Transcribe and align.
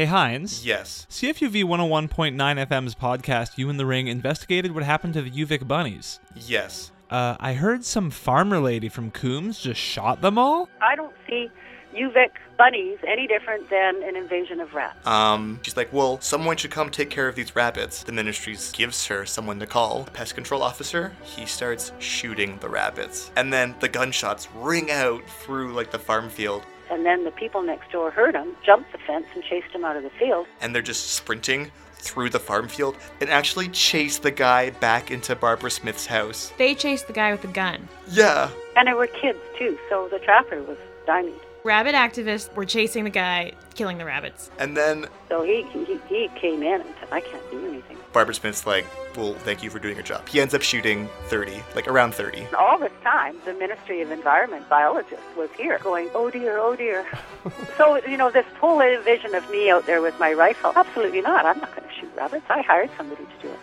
Hey 0.00 0.06
Heinz. 0.06 0.64
Yes. 0.64 1.06
CFUV 1.10 1.62
101.9 1.62 2.34
FM's 2.34 2.94
podcast, 2.94 3.58
You 3.58 3.68
in 3.68 3.76
the 3.76 3.84
Ring, 3.84 4.06
investigated 4.06 4.72
what 4.72 4.82
happened 4.82 5.12
to 5.12 5.20
the 5.20 5.30
UVic 5.30 5.68
bunnies. 5.68 6.20
Yes. 6.34 6.90
Uh, 7.10 7.36
I 7.38 7.52
heard 7.52 7.84
some 7.84 8.10
farmer 8.10 8.60
lady 8.60 8.88
from 8.88 9.10
Coombs 9.10 9.60
just 9.60 9.78
shot 9.78 10.22
them 10.22 10.38
all. 10.38 10.70
I 10.80 10.96
don't 10.96 11.12
see 11.28 11.50
UVic 11.94 12.30
bunnies 12.56 12.96
any 13.06 13.26
different 13.26 13.68
than 13.68 14.02
an 14.02 14.16
invasion 14.16 14.60
of 14.60 14.72
rats. 14.72 15.06
Um, 15.06 15.60
she's 15.60 15.76
like, 15.76 15.92
well, 15.92 16.18
someone 16.22 16.56
should 16.56 16.70
come 16.70 16.88
take 16.88 17.10
care 17.10 17.28
of 17.28 17.34
these 17.34 17.54
rabbits. 17.54 18.02
The 18.02 18.12
ministry 18.12 18.56
gives 18.72 19.06
her 19.06 19.26
someone 19.26 19.58
to 19.60 19.66
call. 19.66 20.04
A 20.06 20.10
pest 20.12 20.34
control 20.34 20.62
officer. 20.62 21.12
He 21.22 21.44
starts 21.44 21.92
shooting 21.98 22.56
the 22.60 22.70
rabbits. 22.70 23.32
And 23.36 23.52
then 23.52 23.74
the 23.80 23.88
gunshots 23.90 24.48
ring 24.54 24.90
out 24.90 25.28
through 25.28 25.74
like 25.74 25.90
the 25.90 25.98
farm 25.98 26.30
field. 26.30 26.62
And 26.90 27.06
then 27.06 27.24
the 27.24 27.30
people 27.30 27.62
next 27.62 27.92
door 27.92 28.10
heard 28.10 28.34
him, 28.34 28.56
jumped 28.64 28.92
the 28.92 28.98
fence, 28.98 29.26
and 29.34 29.44
chased 29.44 29.68
him 29.68 29.84
out 29.84 29.96
of 29.96 30.02
the 30.02 30.10
field. 30.10 30.46
And 30.60 30.74
they're 30.74 30.82
just 30.82 31.12
sprinting 31.14 31.70
through 31.94 32.30
the 32.30 32.40
farm 32.40 32.66
field 32.66 32.96
and 33.20 33.30
actually 33.30 33.68
chase 33.68 34.18
the 34.18 34.30
guy 34.30 34.70
back 34.70 35.10
into 35.10 35.36
Barbara 35.36 35.70
Smith's 35.70 36.06
house. 36.06 36.52
They 36.58 36.74
chased 36.74 37.06
the 37.06 37.12
guy 37.12 37.30
with 37.30 37.42
the 37.42 37.48
gun. 37.48 37.88
Yeah. 38.08 38.50
And 38.76 38.88
there 38.88 38.96
were 38.96 39.06
kids 39.06 39.38
too, 39.58 39.78
so 39.88 40.08
the 40.10 40.18
trapper 40.18 40.62
was 40.62 40.78
stymied. 41.02 41.34
Rabbit 41.62 41.94
activists 41.94 42.52
were 42.54 42.64
chasing 42.64 43.04
the 43.04 43.10
guy, 43.10 43.52
killing 43.74 43.98
the 43.98 44.06
rabbits. 44.06 44.50
And 44.58 44.76
then 44.76 45.06
So 45.28 45.42
he 45.42 45.62
he, 45.72 46.00
he 46.08 46.28
came 46.40 46.62
in 46.62 46.80
and 46.80 46.94
said, 46.98 46.99
I 47.12 47.20
can't 47.20 47.50
do 47.50 47.66
anything. 47.66 47.96
Barbara 48.12 48.34
Smith's 48.34 48.66
like, 48.66 48.86
well, 49.16 49.34
thank 49.34 49.62
you 49.62 49.70
for 49.70 49.78
doing 49.78 49.94
your 49.94 50.04
job. 50.04 50.28
He 50.28 50.40
ends 50.40 50.54
up 50.54 50.62
shooting 50.62 51.08
30, 51.24 51.62
like 51.74 51.86
around 51.86 52.14
30. 52.14 52.46
All 52.58 52.78
this 52.78 52.92
time, 53.02 53.36
the 53.44 53.54
Ministry 53.54 54.02
of 54.02 54.10
Environment 54.10 54.68
biologist 54.68 55.22
was 55.36 55.50
here 55.56 55.78
going, 55.78 56.10
oh 56.14 56.30
dear, 56.30 56.58
oh 56.58 56.74
dear. 56.74 57.06
so, 57.76 58.04
you 58.06 58.16
know, 58.16 58.30
this 58.30 58.46
whole 58.60 58.78
vision 58.78 59.34
of 59.34 59.48
me 59.50 59.70
out 59.70 59.86
there 59.86 60.02
with 60.02 60.18
my 60.18 60.32
rifle, 60.32 60.72
absolutely 60.74 61.20
not. 61.20 61.46
I'm 61.46 61.58
not 61.58 61.74
going 61.74 61.88
to 61.88 61.94
shoot 61.94 62.10
rabbits. 62.16 62.46
I 62.48 62.62
hired 62.62 62.90
somebody 62.96 63.24
to 63.24 63.42
do 63.42 63.48
it. 63.48 63.58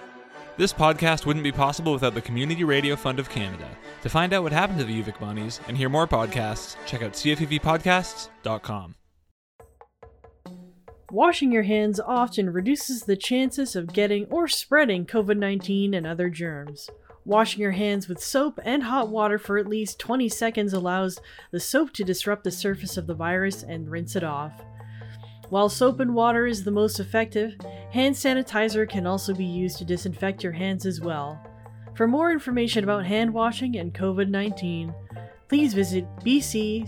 This 0.58 0.74
podcast 0.74 1.26
wouldn't 1.26 1.44
be 1.44 1.52
possible 1.52 1.94
without 1.94 2.16
the 2.16 2.22
Community 2.22 2.64
Radio 2.64 2.96
Fund 2.96 3.20
of 3.20 3.30
Canada. 3.30 3.70
To 4.02 4.10
find 4.10 4.34
out 4.34 4.42
what 4.42 4.52
happened 4.52 4.80
to 4.80 4.86
the 4.86 5.04
UVic 5.04 5.20
bunnies 5.20 5.60
and 5.68 5.78
hear 5.78 5.90
more 5.90 6.08
podcasts, 6.08 6.76
check 6.88 7.04
out 7.04 7.14
cfuvpodcasts.com. 7.14 8.96
Washing 11.12 11.54
your 11.54 11.64
hands 11.64 12.02
often 12.02 12.50
reduces 12.50 13.04
the 13.04 13.16
chances 13.16 13.78
of 13.78 13.94
getting 13.94 14.26
or 14.26 14.46
spreading 14.50 15.06
COVID 15.06 15.38
19 15.38 15.94
and 15.94 16.06
other 16.06 16.30
germs. 16.30 16.90
Washing 17.24 17.62
your 17.62 17.72
hands 17.72 18.10
with 18.10 18.22
soap 18.22 18.60
and 18.66 18.84
hot 18.84 19.08
water 19.08 19.40
for 19.40 19.58
at 19.58 19.68
least 19.68 20.00
20 20.00 20.28
seconds 20.28 20.74
allows 20.74 21.18
the 21.52 21.62
soap 21.62 21.94
to 21.94 22.04
disrupt 22.04 22.44
the 22.44 22.52
surface 22.52 22.98
of 22.98 23.08
the 23.08 23.14
virus 23.14 23.64
and 23.64 23.90
rinse 23.90 24.18
it 24.18 24.24
off. 24.26 24.62
While 25.48 25.70
soap 25.70 26.02
and 26.02 26.14
water 26.14 26.46
is 26.46 26.66
the 26.66 26.72
most 26.72 27.00
effective, 27.00 27.56
hand 27.92 28.16
sanitizer 28.16 28.90
can 28.90 29.08
also 29.08 29.34
be 29.34 29.46
used 29.46 29.78
to 29.78 29.86
disinfect 29.86 30.44
your 30.44 30.52
hands 30.52 30.86
as 30.86 31.00
well. 31.00 31.42
For 31.96 32.06
more 32.06 32.34
information 32.34 32.84
about 32.84 33.06
hand 33.06 33.34
washing 33.34 33.78
and 33.78 33.94
COVID 33.94 34.28
19, 34.28 34.94
please 35.48 35.74
visit 35.74 36.06
bccdc.ca. 36.18 36.84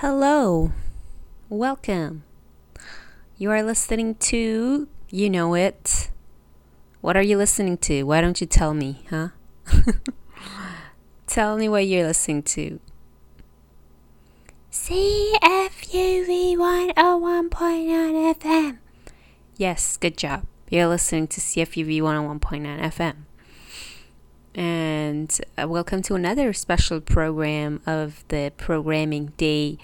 Hello. 0.00 0.70
Welcome. 1.48 2.22
You 3.36 3.50
are 3.50 3.64
listening 3.64 4.14
to 4.30 4.86
You 5.10 5.28
Know 5.28 5.54
It. 5.54 6.10
What 7.00 7.16
are 7.16 7.22
you 7.22 7.36
listening 7.36 7.78
to? 7.78 8.04
Why 8.04 8.20
don't 8.20 8.40
you 8.40 8.46
tell 8.46 8.74
me, 8.74 9.04
huh? 9.10 9.30
tell 11.26 11.56
me 11.56 11.68
what 11.68 11.88
you're 11.88 12.06
listening 12.06 12.44
to. 12.44 12.78
CFUV 14.70 16.54
101.9 16.54 18.34
FM. 18.36 18.78
Yes, 19.56 19.96
good 19.96 20.16
job. 20.16 20.44
You're 20.70 20.86
listening 20.86 21.26
to 21.26 21.40
CFUV 21.40 22.00
101.9 22.02 22.38
FM. 22.82 23.27
And 24.58 25.40
uh, 25.56 25.68
welcome 25.68 26.02
to 26.02 26.16
another 26.16 26.52
special 26.52 27.00
program 27.00 27.80
of 27.86 28.24
the 28.26 28.52
programming 28.56 29.26
day 29.36 29.78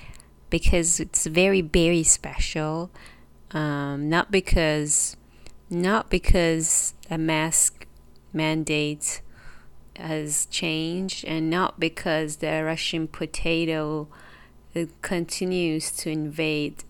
because 0.51 0.99
it's 0.99 1.27
very, 1.27 1.61
very 1.61 2.03
special. 2.03 2.91
Um, 3.53 4.09
not 4.09 4.33
because, 4.33 5.17
not 5.71 6.11
because 6.11 6.95
a 7.09 7.17
mask 7.17 7.87
mandate 8.33 9.23
has 9.95 10.47
changed, 10.47 11.25
and 11.25 11.49
not 11.49 11.79
because 11.79 12.39
the 12.39 12.65
Russian 12.65 13.07
potato 13.07 14.09
uh, 14.75 14.87
continues 15.03 15.93
to 15.99 16.11
invade 16.11 16.83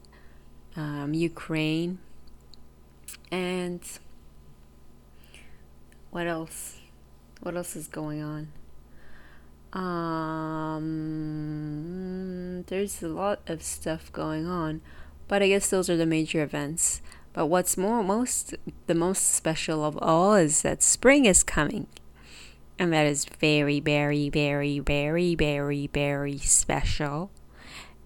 um, 0.75 1.13
Ukraine. 1.13 1.99
And 3.31 3.83
what 6.11 6.27
else? 6.27 6.79
What 7.45 7.57
else 7.57 7.77
is 7.77 7.87
going 7.89 8.23
on? 8.23 8.49
Um, 9.75 10.85
there's 12.69 13.03
a 13.03 13.09
lot 13.09 13.41
of 13.47 13.63
stuff 13.63 14.11
going 14.15 14.47
on, 14.47 14.81
but 15.29 15.43
I 15.43 15.49
guess 15.49 15.69
those 15.69 15.91
are 15.91 15.97
the 15.99 16.07
major 16.07 16.43
events. 16.43 17.03
But 17.35 17.49
what's 17.49 17.77
more, 17.77 18.03
most 18.03 18.55
the 18.87 18.95
most 18.95 19.35
special 19.35 19.85
of 19.85 19.99
all 19.99 20.37
is 20.37 20.63
that 20.63 20.83
spring 20.83 21.27
is 21.27 21.43
coming, 21.43 21.87
and 22.79 22.91
that 22.95 23.05
is 23.05 23.27
very, 23.27 23.79
very, 23.79 24.31
very, 24.31 24.79
very, 24.79 25.35
very, 25.35 25.87
very 25.89 26.39
special. 26.39 27.31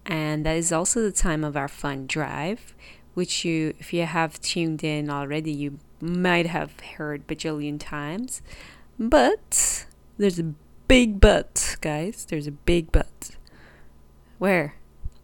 And 0.05 0.45
that 0.45 0.57
is 0.57 0.73
also 0.73 1.01
the 1.01 1.13
time 1.13 1.45
of 1.45 1.55
our 1.55 1.69
fund 1.69 2.09
drive, 2.09 2.75
which 3.13 3.45
you, 3.45 3.73
if 3.79 3.93
you 3.93 4.05
have 4.05 4.41
tuned 4.41 4.83
in 4.83 5.09
already, 5.09 5.53
you 5.53 5.79
might 6.01 6.47
have 6.47 6.77
heard 6.97 7.25
bajillion 7.25 7.79
times. 7.79 8.41
But 8.99 9.85
there's 10.17 10.39
a 10.39 10.53
big 10.89 11.21
but, 11.21 11.77
guys. 11.79 12.25
There's 12.29 12.47
a 12.47 12.51
big 12.51 12.91
but. 12.91 13.37
Where? 14.37 14.75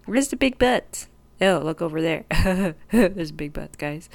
Where's 0.06 0.30
the 0.30 0.38
big 0.38 0.58
but? 0.58 1.08
Oh, 1.42 1.60
look 1.62 1.82
over 1.82 2.02
there. 2.02 2.24
there's 2.92 3.32
a 3.32 3.34
big 3.34 3.52
but, 3.52 3.78
guys. 3.78 4.10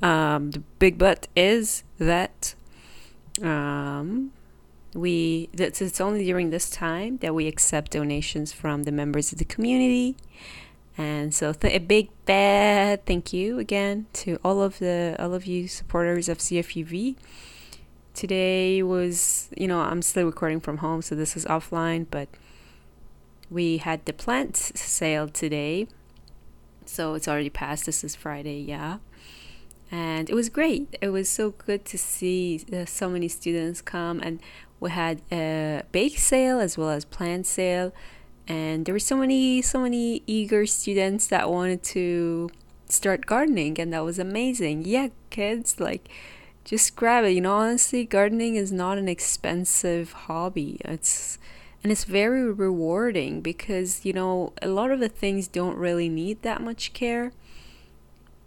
Um, 0.00 0.52
the 0.52 0.60
big 0.78 0.96
but 0.96 1.26
is 1.34 1.82
that 1.98 2.54
um, 3.42 4.32
we 4.94 5.48
that 5.54 5.80
it's 5.80 6.00
only 6.00 6.24
during 6.24 6.50
this 6.50 6.70
time 6.70 7.18
that 7.18 7.34
we 7.34 7.46
accept 7.46 7.92
donations 7.92 8.52
from 8.52 8.84
the 8.84 8.92
members 8.92 9.32
of 9.32 9.38
the 9.38 9.44
community. 9.44 10.16
And 10.96 11.34
so 11.34 11.52
th- 11.52 11.74
a 11.74 11.78
big 11.78 12.10
bad 12.26 13.06
thank 13.06 13.32
you 13.32 13.58
again 13.58 14.06
to 14.14 14.38
all 14.44 14.62
of 14.62 14.78
the 14.78 15.16
all 15.18 15.34
of 15.34 15.46
you 15.46 15.68
supporters 15.68 16.28
of 16.28 16.38
CFUV 16.38 17.16
today 18.14 18.82
was 18.82 19.48
you 19.56 19.68
know 19.68 19.80
i'm 19.80 20.02
still 20.02 20.26
recording 20.26 20.60
from 20.60 20.78
home 20.78 21.00
so 21.00 21.14
this 21.14 21.36
is 21.36 21.44
offline 21.46 22.06
but 22.10 22.28
we 23.50 23.78
had 23.78 24.04
the 24.06 24.12
plant 24.12 24.56
sale 24.56 25.28
today. 25.28 25.88
So 26.86 27.14
it's 27.14 27.28
already 27.28 27.50
past. 27.50 27.84
this 27.84 28.04
is 28.04 28.14
friday 28.14 28.60
yeah. 28.60 28.98
And 29.90 30.30
it 30.30 30.34
was 30.34 30.48
great. 30.48 30.96
It 31.02 31.08
was 31.08 31.28
so 31.28 31.50
good 31.50 31.84
to 31.86 31.98
see 31.98 32.64
uh, 32.72 32.84
so 32.84 33.10
many 33.10 33.26
students 33.26 33.82
come. 33.82 34.20
And 34.20 34.38
we 34.78 34.90
had 34.90 35.20
a 35.32 35.82
bake 35.90 36.16
sale 36.16 36.60
as 36.60 36.78
well 36.78 36.90
as 36.90 37.04
plant 37.04 37.46
sale. 37.46 37.92
And 38.46 38.86
there 38.86 38.94
were 38.94 39.00
so 39.00 39.16
many 39.16 39.62
so 39.62 39.80
many 39.80 40.22
eager 40.26 40.64
students 40.64 41.26
that 41.26 41.50
wanted 41.50 41.82
to 41.94 42.50
start 42.88 43.26
gardening 43.26 43.80
and 43.80 43.92
that 43.92 44.04
was 44.04 44.18
amazing. 44.18 44.84
Yeah 44.84 45.08
kids 45.30 45.80
like 45.80 46.08
just 46.70 46.94
grab 46.94 47.24
it. 47.24 47.30
You 47.30 47.40
know, 47.40 47.56
honestly, 47.56 48.04
gardening 48.04 48.54
is 48.54 48.70
not 48.70 48.96
an 48.96 49.08
expensive 49.08 50.12
hobby. 50.12 50.80
It's 50.84 51.36
and 51.82 51.90
it's 51.90 52.04
very 52.04 52.48
rewarding 52.52 53.40
because 53.40 54.04
you 54.04 54.12
know 54.12 54.52
a 54.62 54.68
lot 54.68 54.92
of 54.92 55.00
the 55.00 55.08
things 55.08 55.48
don't 55.48 55.76
really 55.76 56.08
need 56.08 56.42
that 56.42 56.62
much 56.62 56.92
care. 56.92 57.32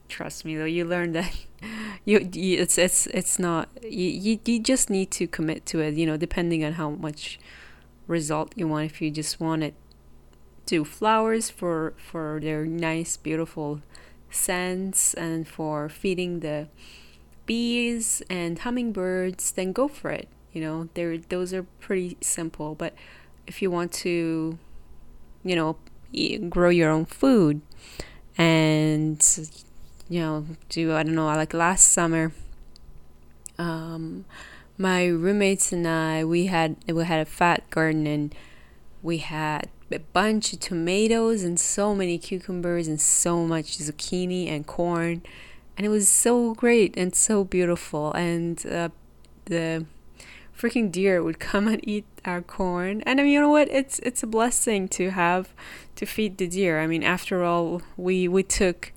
Trust 0.07 0.45
me, 0.45 0.55
though, 0.55 0.63
you 0.63 0.85
learn 0.85 1.11
that 1.11 1.35
you, 2.05 2.29
you 2.31 2.61
it's 2.61 2.77
it's 2.77 3.07
it's 3.07 3.39
not 3.39 3.67
you, 3.83 4.07
you 4.07 4.39
you 4.45 4.61
just 4.61 4.89
need 4.89 5.11
to 5.11 5.27
commit 5.27 5.65
to 5.65 5.81
it. 5.81 5.95
You 5.95 6.05
know, 6.05 6.15
depending 6.15 6.63
on 6.63 6.73
how 6.73 6.91
much 6.91 7.37
result 8.07 8.53
you 8.55 8.69
want. 8.69 8.85
If 8.85 9.01
you 9.01 9.11
just 9.11 9.41
want 9.41 9.63
it 9.63 9.73
to 10.67 10.85
flowers 10.85 11.49
for 11.49 11.93
for 11.97 12.39
their 12.41 12.65
nice, 12.65 13.17
beautiful 13.17 13.81
scents 14.31 15.13
and 15.13 15.45
for 15.45 15.89
feeding 15.89 16.39
the 16.39 16.69
bees 17.45 18.21
and 18.29 18.59
hummingbirds, 18.59 19.51
then 19.51 19.71
go 19.71 19.87
for 19.87 20.11
it. 20.11 20.27
You 20.51 20.61
know, 20.61 20.89
they 20.93 21.17
those 21.17 21.53
are 21.53 21.63
pretty 21.79 22.17
simple. 22.21 22.75
But 22.75 22.93
if 23.47 23.61
you 23.61 23.71
want 23.71 23.91
to, 23.93 24.57
you 25.43 25.55
know, 25.55 25.77
eat, 26.11 26.49
grow 26.49 26.69
your 26.69 26.89
own 26.89 27.05
food 27.05 27.61
and 28.37 29.21
you 30.09 30.19
know 30.19 30.45
do 30.69 30.93
I 30.93 31.03
don't 31.03 31.15
know 31.15 31.25
like 31.25 31.53
last 31.53 31.91
summer, 31.91 32.31
um, 33.57 34.25
my 34.77 35.05
roommates 35.07 35.71
and 35.71 35.87
I 35.87 36.23
we 36.23 36.47
had 36.47 36.77
we 36.87 37.03
had 37.03 37.19
a 37.19 37.29
fat 37.29 37.69
garden 37.69 38.07
and 38.07 38.35
we 39.01 39.17
had 39.17 39.69
a 39.91 39.99
bunch 39.99 40.53
of 40.53 40.59
tomatoes 40.59 41.43
and 41.43 41.59
so 41.59 41.93
many 41.93 42.17
cucumbers 42.17 42.87
and 42.87 42.99
so 42.99 43.45
much 43.45 43.77
zucchini 43.77 44.47
and 44.47 44.65
corn 44.65 45.21
and 45.77 45.85
it 45.85 45.89
was 45.89 46.07
so 46.07 46.53
great 46.53 46.95
and 46.97 47.15
so 47.15 47.43
beautiful. 47.43 48.11
And 48.13 48.63
uh, 48.65 48.89
the 49.45 49.85
freaking 50.57 50.91
deer 50.91 51.23
would 51.23 51.39
come 51.39 51.67
and 51.67 51.87
eat 51.87 52.05
our 52.25 52.41
corn. 52.41 53.01
And 53.05 53.19
I 53.19 53.23
mean 53.23 53.33
you 53.33 53.41
know 53.41 53.49
what? 53.49 53.69
It's 53.69 53.99
it's 53.99 54.23
a 54.23 54.27
blessing 54.27 54.87
to 54.89 55.11
have 55.11 55.53
to 55.95 56.05
feed 56.05 56.37
the 56.37 56.47
deer. 56.47 56.79
I 56.79 56.87
mean 56.87 57.03
after 57.03 57.43
all 57.43 57.81
we 57.97 58.27
we 58.27 58.43
took 58.43 58.93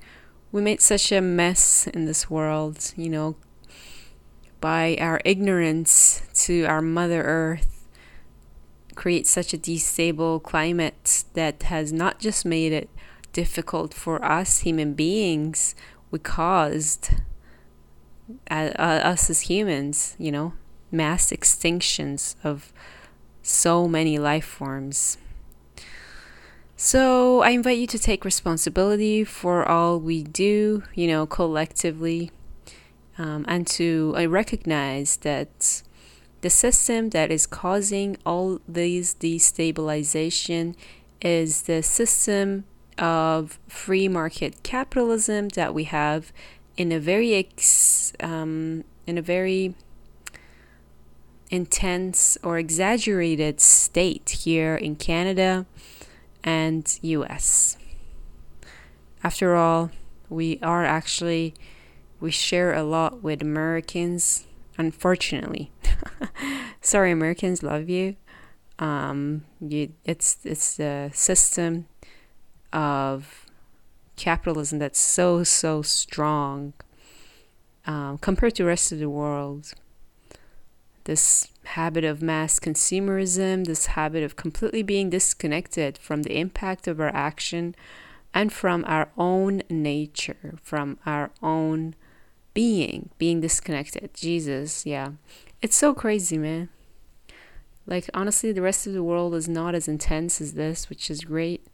we 0.51 0.61
made 0.61 0.81
such 0.81 1.11
a 1.11 1.21
mess 1.21 1.87
in 1.87 2.05
this 2.05 2.29
world 2.29 2.93
you 2.95 3.09
know 3.09 3.35
by 4.61 4.97
our 4.99 5.19
ignorance 5.25 6.23
to 6.33 6.63
our 6.65 6.81
mother 6.81 7.21
earth 7.23 7.85
create 8.95 9.27
such 9.27 9.53
a 9.53 9.57
destable 9.57 10.41
climate 10.41 11.25
that 11.33 11.61
has 11.63 11.93
not 11.93 12.19
just 12.19 12.45
made 12.45 12.71
it 12.71 12.89
difficult 13.33 13.93
for 13.93 14.23
us 14.25 14.59
human 14.59 14.93
beings 14.93 15.75
we 16.11 16.19
caused 16.19 17.09
uh, 18.49 18.53
us 18.53 19.29
as 19.29 19.41
humans 19.41 20.15
you 20.17 20.31
know 20.31 20.53
mass 20.91 21.31
extinctions 21.31 22.35
of 22.43 22.71
so 23.41 23.87
many 23.87 24.19
life 24.19 24.45
forms. 24.45 25.17
So 26.75 27.41
I 27.41 27.51
invite 27.51 27.79
you 27.79 27.87
to 27.87 27.99
take 27.99 28.23
responsibility 28.23 29.23
for 29.23 29.67
all 29.67 29.99
we 29.99 30.23
do, 30.23 30.83
you 30.93 31.07
know, 31.07 31.25
collectively, 31.25 32.29
um, 33.17 33.45
and 33.47 33.65
to 33.67 34.13
uh, 34.15 34.27
recognize 34.27 35.17
that 35.17 35.81
the 36.41 36.51
system 36.51 37.09
that 37.09 37.31
is 37.31 37.47
causing 37.47 38.17
all 38.25 38.61
these 38.67 39.15
destabilization 39.15 40.75
is 41.19 41.63
the 41.63 41.81
system 41.81 42.65
of 42.97 43.59
free 43.67 44.07
market 44.07 44.63
capitalism 44.63 45.49
that 45.49 45.73
we 45.73 45.85
have 45.85 46.31
in 46.75 46.91
a 46.91 46.99
very 46.99 47.33
ex, 47.33 48.13
um, 48.19 48.83
in 49.05 49.17
a 49.17 49.21
very 49.21 49.75
intense 51.49 52.37
or 52.43 52.57
exaggerated 52.57 53.59
state 53.59 54.29
here 54.29 54.75
in 54.75 54.95
Canada 54.95 55.65
and 56.43 56.99
US. 57.01 57.77
After 59.23 59.55
all, 59.55 59.91
we 60.29 60.59
are 60.61 60.85
actually 60.85 61.53
we 62.19 62.31
share 62.31 62.73
a 62.73 62.83
lot 62.83 63.21
with 63.21 63.41
Americans, 63.41 64.45
unfortunately. 64.77 65.71
Sorry 66.81 67.11
Americans, 67.11 67.63
love 67.63 67.89
you. 67.89 68.15
Um 68.79 69.45
you 69.59 69.93
it's 70.05 70.37
it's 70.43 70.77
the 70.77 71.11
system 71.13 71.87
of 72.77 73.45
capitalism 74.15 74.79
that's 74.79 74.99
so 74.99 75.43
so 75.43 75.81
strong 75.81 76.73
um, 77.85 78.17
compared 78.17 78.55
to 78.55 78.63
the 78.63 78.67
rest 78.67 78.91
of 78.91 78.99
the 78.99 79.09
world 79.09 79.73
this 81.07 81.47
habit 81.63 82.03
of 82.03 82.21
mass 82.21 82.59
consumerism, 82.59 83.65
this 83.65 83.87
habit 83.87 84.23
of 84.23 84.35
completely 84.35 84.83
being 84.83 85.09
disconnected 85.09 85.97
from 85.97 86.23
the 86.23 86.37
impact 86.37 86.85
of 86.85 86.99
our 86.99 87.13
action 87.15 87.73
and 88.33 88.51
from 88.51 88.83
our 88.85 89.09
own 89.17 89.63
nature, 89.69 90.55
from 90.61 90.99
our 91.05 91.31
own 91.41 91.95
being, 92.53 93.09
being 93.17 93.39
disconnected. 93.39 94.13
Jesus, 94.13 94.85
yeah. 94.85 95.11
It's 95.61 95.77
so 95.77 95.93
crazy, 95.93 96.37
man. 96.37 96.67
Like, 97.85 98.09
honestly, 98.13 98.51
the 98.51 98.61
rest 98.61 98.85
of 98.85 98.91
the 98.91 99.03
world 99.03 99.33
is 99.33 99.47
not 99.47 99.75
as 99.75 99.87
intense 99.87 100.41
as 100.41 100.53
this, 100.53 100.89
which 100.89 101.09
is 101.09 101.21
great. 101.21 101.65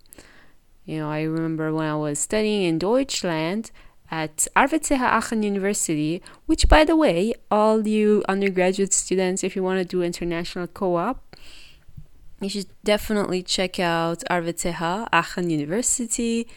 You 0.85 0.99
know, 0.99 1.09
I 1.09 1.21
remember 1.21 1.73
when 1.73 1.85
I 1.85 1.95
was 1.95 2.19
studying 2.19 2.63
in 2.63 2.77
Deutschland, 2.77 3.71
at 4.13 4.47
RWTH 4.55 4.99
Aachen 4.99 5.41
University, 5.41 6.21
which, 6.45 6.69
by 6.69 6.83
the 6.83 6.95
way, 6.95 7.33
all 7.49 7.87
you 7.87 8.23
undergraduate 8.29 8.93
students, 8.93 9.43
if 9.43 9.55
you 9.55 9.63
want 9.63 9.79
to 9.79 9.85
do 9.85 10.03
international 10.03 10.67
co 10.67 10.97
op, 10.97 11.35
you 12.39 12.47
should 12.47 12.67
definitely 12.83 13.41
check 13.41 13.79
out 13.79 14.19
RWTH 14.29 15.07
Aachen 15.11 15.49
University. 15.49 16.47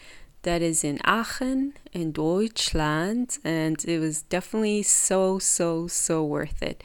That 0.43 0.61
is 0.61 0.83
in 0.83 0.99
Aachen, 1.03 1.73
in 1.93 2.11
Deutschland, 2.11 3.39
and 3.43 3.83
it 3.85 3.97
was 3.97 4.21
definitely 4.21 4.83
so, 4.83 5.39
so, 5.39 5.87
so 5.87 6.23
worth 6.23 6.61
it. 6.61 6.83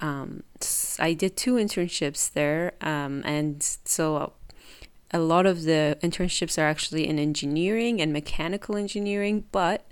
Um, 0.00 0.42
I 0.98 1.12
did 1.12 1.36
two 1.36 1.54
internships 1.54 2.32
there, 2.32 2.72
um, 2.80 3.22
and 3.24 3.62
so 3.84 4.32
a 5.12 5.18
lot 5.18 5.46
of 5.46 5.64
the 5.64 5.98
internships 6.02 6.56
are 6.58 6.66
actually 6.66 7.06
in 7.06 7.18
engineering 7.18 8.00
and 8.00 8.12
mechanical 8.12 8.76
engineering, 8.76 9.44
but 9.50 9.86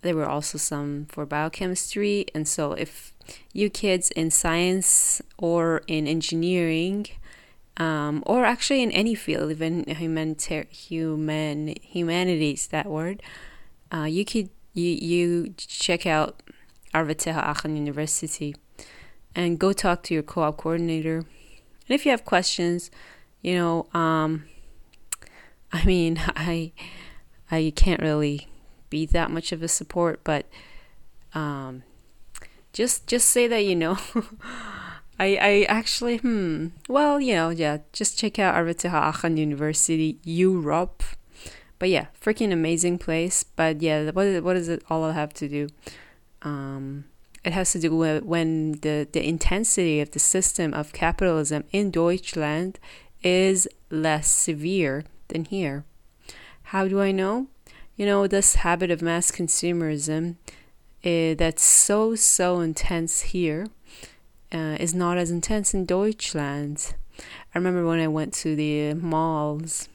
there 0.00 0.16
were 0.16 0.28
also 0.28 0.58
some 0.58 1.06
for 1.08 1.26
biochemistry. 1.26 2.26
And 2.34 2.48
so, 2.48 2.72
if 2.72 3.12
you 3.52 3.70
kids 3.70 4.10
in 4.10 4.30
science 4.30 5.22
or 5.38 5.82
in 5.86 6.06
engineering, 6.06 7.06
um, 7.76 8.22
or 8.26 8.44
actually 8.44 8.82
in 8.82 8.90
any 8.92 9.14
field, 9.14 9.50
even 9.50 9.84
humanitar- 9.84 10.70
human 10.70 11.74
humanities, 11.80 12.66
that 12.68 12.86
word, 12.86 13.22
uh, 13.92 14.04
you 14.04 14.24
could 14.24 14.50
you 14.74 14.90
you 14.90 15.54
check 15.56 16.06
out 16.06 16.42
RWTH 16.94 17.36
Aachen 17.36 17.76
University 17.76 18.54
and 19.34 19.58
go 19.58 19.72
talk 19.72 20.02
to 20.04 20.14
your 20.14 20.22
co-op 20.22 20.56
coordinator. 20.56 21.18
And 21.18 21.94
if 21.94 22.04
you 22.04 22.10
have 22.10 22.24
questions, 22.24 22.90
you 23.40 23.54
know, 23.54 23.86
um, 23.94 24.44
I 25.72 25.84
mean, 25.84 26.20
I 26.36 26.72
I 27.50 27.72
can't 27.74 28.00
really 28.00 28.48
be 28.90 29.06
that 29.06 29.30
much 29.30 29.52
of 29.52 29.62
a 29.62 29.68
support, 29.68 30.20
but 30.24 30.46
um, 31.34 31.82
just 32.72 33.06
just 33.06 33.28
say 33.28 33.48
that 33.48 33.64
you 33.64 33.76
know. 33.76 33.98
I 35.18 35.36
I 35.36 35.66
actually 35.68 36.16
hmm 36.16 36.68
well 36.88 37.20
you 37.20 37.34
know 37.34 37.50
yeah 37.50 37.78
just 37.92 38.18
check 38.18 38.38
out 38.38 38.54
RWTH 38.54 38.92
Aachen 38.92 39.36
University 39.36 40.18
Europe, 40.24 41.02
but 41.78 41.88
yeah 41.90 42.06
freaking 42.20 42.52
amazing 42.52 42.98
place. 42.98 43.42
But 43.44 43.82
yeah, 43.82 44.10
what 44.10 44.26
is, 44.26 44.42
what 44.42 44.54
does 44.54 44.68
it 44.68 44.82
all 44.88 45.10
have 45.12 45.32
to 45.34 45.48
do? 45.48 45.68
Um, 46.40 47.04
it 47.44 47.52
has 47.52 47.72
to 47.72 47.78
do 47.78 47.94
with 47.94 48.24
when 48.24 48.72
the 48.80 49.06
the 49.12 49.26
intensity 49.26 50.00
of 50.00 50.10
the 50.12 50.18
system 50.18 50.72
of 50.74 50.92
capitalism 50.92 51.64
in 51.72 51.90
Deutschland 51.90 52.78
is 53.22 53.68
less 53.90 54.28
severe 54.28 55.04
than 55.32 55.44
here. 55.44 55.84
How 56.64 56.86
do 56.86 57.00
I 57.00 57.10
know? 57.10 57.48
You 57.96 58.06
know, 58.06 58.26
this 58.26 58.56
habit 58.56 58.90
of 58.90 59.02
mass 59.02 59.30
consumerism 59.30 60.36
uh, 61.04 61.34
that's 61.34 61.62
so, 61.62 62.14
so 62.14 62.60
intense 62.60 63.20
here 63.20 63.66
uh, 64.52 64.76
is 64.78 64.94
not 64.94 65.18
as 65.18 65.30
intense 65.30 65.74
in 65.74 65.84
Deutschland. 65.84 66.94
I 67.18 67.58
remember 67.58 67.86
when 67.86 68.00
I 68.00 68.08
went 68.08 68.32
to 68.34 68.56
the 68.56 68.94
malls 68.94 69.88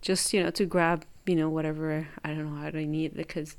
just, 0.00 0.32
you 0.32 0.42
know, 0.42 0.50
to 0.50 0.66
grab, 0.66 1.04
you 1.26 1.34
know, 1.34 1.48
whatever, 1.48 2.06
I 2.22 2.28
don't 2.28 2.54
know 2.54 2.60
how 2.60 2.78
I 2.78 2.84
need 2.84 3.14
because 3.14 3.56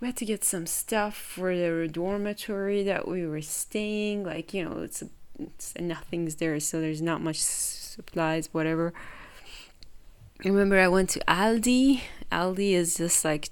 we 0.00 0.08
had 0.08 0.16
to 0.16 0.24
get 0.24 0.44
some 0.44 0.66
stuff 0.66 1.16
for 1.16 1.56
the 1.56 1.88
dormitory 1.88 2.82
that 2.84 3.08
we 3.08 3.26
were 3.26 3.42
staying. 3.42 4.24
Like, 4.24 4.52
you 4.52 4.64
know, 4.64 4.80
it's, 4.80 5.02
it's 5.38 5.74
nothing's 5.78 6.36
there, 6.36 6.58
so 6.60 6.80
there's 6.80 7.02
not 7.02 7.20
much 7.20 7.38
supplies, 7.40 8.48
whatever. 8.52 8.92
Remember 10.44 10.78
I 10.78 10.88
went 10.88 11.10
to 11.10 11.20
Aldi. 11.26 12.00
Aldi 12.30 12.72
is 12.72 12.96
just 12.96 13.24
like 13.24 13.50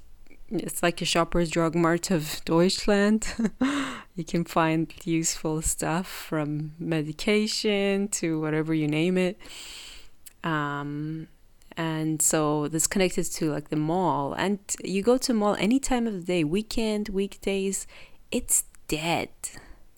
it's 0.48 0.82
like 0.82 1.02
a 1.02 1.04
Shoppers 1.04 1.50
Drug 1.50 1.74
Mart 1.74 2.12
of 2.12 2.40
Deutschland. 2.44 3.34
you 4.14 4.24
can 4.24 4.44
find 4.44 4.92
useful 5.04 5.60
stuff 5.62 6.06
from 6.06 6.72
medication 6.78 8.06
to 8.08 8.40
whatever 8.40 8.72
you 8.72 8.86
name 8.86 9.18
it. 9.18 9.38
Um, 10.44 11.26
and 11.76 12.22
so 12.22 12.68
this 12.68 12.86
connected 12.86 13.24
to 13.24 13.50
like 13.50 13.70
the 13.70 13.76
mall. 13.76 14.34
And 14.34 14.60
you 14.84 15.02
go 15.02 15.18
to 15.18 15.34
mall 15.34 15.56
any 15.58 15.80
time 15.80 16.06
of 16.06 16.12
the 16.12 16.20
day, 16.20 16.44
weekend, 16.44 17.08
weekdays, 17.08 17.88
it's 18.30 18.62
dead. 18.86 19.30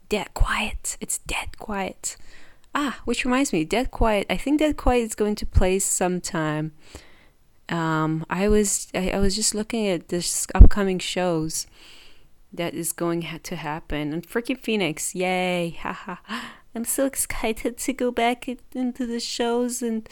Dead 0.08 0.32
quiet. 0.32 0.96
It's 1.02 1.18
dead 1.18 1.58
quiet. 1.58 2.16
Ah, 2.74 3.00
which 3.04 3.24
reminds 3.24 3.52
me, 3.52 3.64
Dead 3.64 3.90
Quiet. 3.90 4.26
I 4.28 4.36
think 4.36 4.60
Dead 4.60 4.76
Quiet 4.76 5.02
is 5.02 5.14
going 5.14 5.34
to 5.36 5.46
play 5.46 5.78
sometime. 5.78 6.72
Um, 7.68 8.24
I 8.30 8.48
was 8.48 8.88
I, 8.94 9.10
I 9.10 9.18
was 9.18 9.36
just 9.36 9.54
looking 9.54 9.86
at 9.88 10.08
this 10.08 10.46
upcoming 10.54 10.98
shows 10.98 11.66
that 12.52 12.74
is 12.74 12.92
going 12.92 13.22
to 13.42 13.56
happen. 13.56 14.12
And 14.12 14.26
freaking 14.26 14.58
Phoenix, 14.58 15.14
yay! 15.14 15.70
Haha! 15.80 16.16
I'm 16.74 16.84
so 16.84 17.06
excited 17.06 17.78
to 17.78 17.92
go 17.92 18.10
back 18.10 18.48
into 18.74 19.06
the 19.06 19.20
shows 19.20 19.82
and 19.82 20.08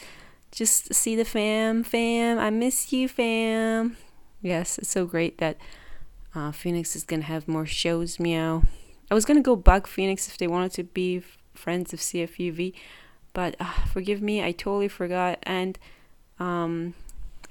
just 0.51 0.93
see 0.93 1.15
the 1.15 1.25
fam. 1.25 1.83
Fam, 1.83 2.39
I 2.39 2.49
miss 2.49 2.91
you, 2.91 3.07
fam. 3.07 3.97
Yes, 4.41 4.77
it's 4.77 4.89
so 4.89 5.05
great 5.05 5.37
that 5.37 5.57
uh, 6.35 6.51
Phoenix 6.51 6.95
is 6.95 7.03
gonna 7.03 7.23
have 7.23 7.47
more 7.47 7.65
shows. 7.65 8.19
Meow. 8.19 8.63
I 9.09 9.13
was 9.13 9.25
gonna 9.25 9.41
go 9.41 9.55
bug 9.55 9.87
Phoenix 9.87 10.27
if 10.27 10.37
they 10.37 10.47
wanted 10.47 10.73
to 10.73 10.83
be 10.83 11.23
friends 11.57 11.93
of 11.93 11.99
CFUV. 11.99 12.73
But 13.33 13.55
uh, 13.59 13.85
forgive 13.91 14.21
me, 14.21 14.43
I 14.43 14.51
totally 14.51 14.87
forgot. 14.87 15.39
And 15.43 15.77
Um, 16.39 16.93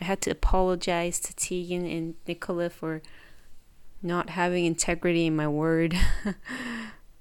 I 0.01 0.05
had 0.05 0.21
to 0.23 0.31
apologize 0.31 1.19
to 1.21 1.35
Tegan 1.35 1.85
and 1.87 2.15
Nicola 2.27 2.71
for 2.71 3.03
not 4.03 4.31
having 4.31 4.65
integrity 4.65 5.27
in 5.27 5.37
my 5.37 5.49
word. 5.49 5.95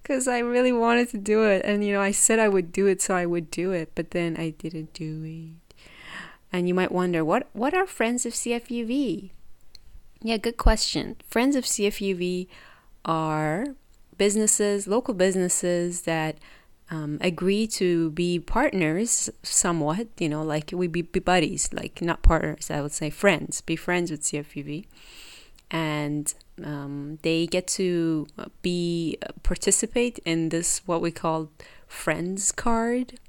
Because 0.01 0.27
I 0.27 0.37
really 0.37 0.71
wanted 0.71 1.09
to 1.09 1.17
do 1.17 1.45
it. 1.49 1.65
And, 1.65 1.83
you 1.83 1.91
know, 1.91 1.99
I 1.99 2.11
said 2.11 2.37
I 2.37 2.47
would 2.47 2.71
do 2.71 2.85
it, 2.85 3.01
so 3.01 3.15
I 3.15 3.25
would 3.25 3.49
do 3.49 3.71
it. 3.71 3.89
But 3.95 4.11
then 4.11 4.37
I 4.37 4.51
didn't 4.51 4.93
do 4.93 5.23
it. 5.25 5.73
And 6.53 6.67
you 6.67 6.75
might 6.75 6.91
wonder, 6.91 7.25
what, 7.25 7.49
what 7.53 7.73
are 7.73 7.87
Friends 7.87 8.23
of 8.23 8.33
CFUV? 8.33 9.31
Yeah, 10.21 10.37
good 10.37 10.57
question. 10.57 11.15
Friends 11.27 11.55
of 11.55 11.63
CFUV 11.65 12.45
are 13.03 13.65
businesses, 14.15 14.85
local 14.85 15.15
businesses 15.15 16.01
that 16.01 16.37
um, 16.91 17.17
agree 17.21 17.67
to 17.67 18.11
be 18.11 18.39
partners 18.39 19.29
somewhat, 19.43 20.07
you 20.19 20.29
know, 20.29 20.43
like 20.43 20.71
we 20.73 20.87
be, 20.87 21.01
be 21.01 21.19
buddies, 21.19 21.69
like 21.73 22.01
not 22.01 22.21
partners, 22.21 22.69
I 22.69 22.81
would 22.81 22.91
say 22.91 23.09
friends, 23.09 23.61
be 23.61 23.75
friends 23.75 24.11
with 24.11 24.21
CFUV. 24.21 24.85
And 25.71 26.33
um, 26.63 27.17
they 27.23 27.47
get 27.47 27.67
to 27.69 28.27
be 28.61 29.17
participate 29.43 30.19
in 30.19 30.49
this 30.49 30.81
what 30.85 31.01
we 31.01 31.11
call 31.11 31.49
friends 31.87 32.51
card 32.51 33.19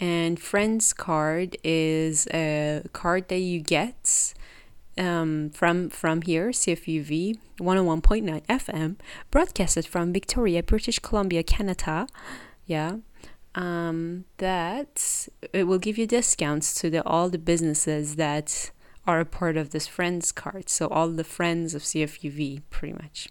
and 0.00 0.40
friends 0.40 0.94
card 0.94 1.58
is 1.62 2.26
a 2.32 2.82
card 2.94 3.28
that 3.28 3.38
you 3.38 3.60
get 3.60 4.34
um, 4.96 5.50
from 5.50 5.90
from 5.90 6.22
here 6.22 6.48
CFUV 6.48 7.38
101.9 7.60 8.46
FM 8.46 8.96
broadcasted 9.30 9.86
from 9.86 10.12
Victoria 10.12 10.62
British 10.62 10.98
Columbia 10.98 11.42
Canada 11.42 12.06
yeah 12.70 12.96
um, 13.54 14.24
that 14.36 15.28
it 15.52 15.64
will 15.64 15.78
give 15.78 15.98
you 15.98 16.06
discounts 16.06 16.72
to 16.74 16.90
the 16.90 17.04
all 17.04 17.28
the 17.28 17.38
businesses 17.38 18.16
that 18.16 18.70
are 19.06 19.20
a 19.20 19.26
part 19.26 19.56
of 19.56 19.70
this 19.70 19.86
friends 19.86 20.30
card. 20.30 20.68
So 20.68 20.86
all 20.88 21.08
the 21.08 21.24
friends 21.24 21.74
of 21.74 21.82
CFUV 21.82 22.62
pretty 22.70 22.94
much. 22.94 23.28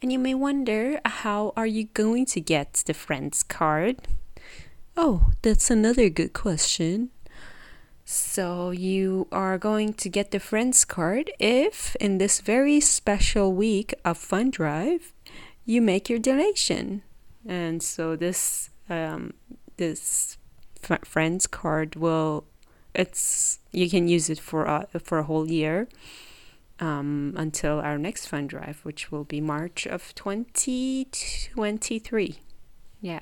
And 0.00 0.12
you 0.12 0.18
may 0.18 0.34
wonder 0.34 1.00
how 1.04 1.52
are 1.56 1.66
you 1.66 1.84
going 1.84 2.24
to 2.26 2.40
get 2.40 2.84
the 2.86 2.94
friends 2.94 3.42
card? 3.42 4.08
Oh, 4.96 5.30
that's 5.42 5.70
another 5.70 6.08
good 6.08 6.32
question. 6.32 7.10
So 8.04 8.70
you 8.70 9.28
are 9.30 9.58
going 9.58 9.92
to 9.94 10.08
get 10.08 10.30
the 10.30 10.40
friends 10.40 10.84
card 10.84 11.30
if 11.38 11.94
in 11.96 12.18
this 12.18 12.40
very 12.40 12.80
special 12.80 13.52
week 13.52 13.92
of 14.04 14.16
Fund 14.16 14.52
Drive 14.52 15.12
you 15.66 15.82
make 15.82 16.08
your 16.08 16.18
donation. 16.18 17.02
And 17.48 17.82
so 17.82 18.14
this 18.14 18.70
um, 18.88 19.34
this 19.76 20.38
friends 21.04 21.48
card 21.48 21.96
will 21.96 22.44
it's 22.94 23.58
you 23.72 23.90
can 23.90 24.06
use 24.08 24.30
it 24.30 24.38
for 24.38 24.64
a, 24.64 24.86
for 25.02 25.18
a 25.18 25.24
whole 25.24 25.50
year 25.50 25.88
um, 26.80 27.34
until 27.36 27.80
our 27.80 27.98
next 27.98 28.26
fund 28.26 28.48
drive, 28.50 28.84
which 28.84 29.10
will 29.10 29.24
be 29.24 29.40
March 29.40 29.84
of 29.86 30.14
2023. 30.14 32.36
Yeah. 33.00 33.20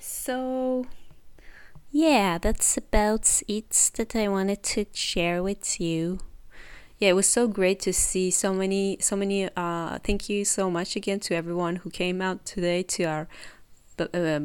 So, 0.00 0.86
yeah, 1.90 2.38
that's 2.38 2.76
about 2.76 3.42
it 3.48 3.90
that 3.94 4.14
I 4.16 4.28
wanted 4.28 4.62
to 4.64 4.84
share 4.92 5.42
with 5.42 5.80
you. 5.80 6.20
Yeah, 6.98 7.10
it 7.10 7.14
was 7.14 7.28
so 7.28 7.46
great 7.46 7.78
to 7.80 7.92
see 7.92 8.30
so 8.30 8.52
many, 8.52 8.98
so 9.00 9.14
many. 9.14 9.48
Uh, 9.56 9.98
thank 10.02 10.28
you 10.28 10.44
so 10.44 10.68
much 10.68 10.96
again 10.96 11.20
to 11.20 11.34
everyone 11.34 11.76
who 11.76 11.90
came 11.90 12.20
out 12.20 12.44
today 12.44 12.82
to 12.82 13.04
our 13.04 13.28
uh, 14.12 14.40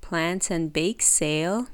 plant 0.00 0.50
and 0.50 0.72
bake 0.72 1.00
sale. 1.00 1.68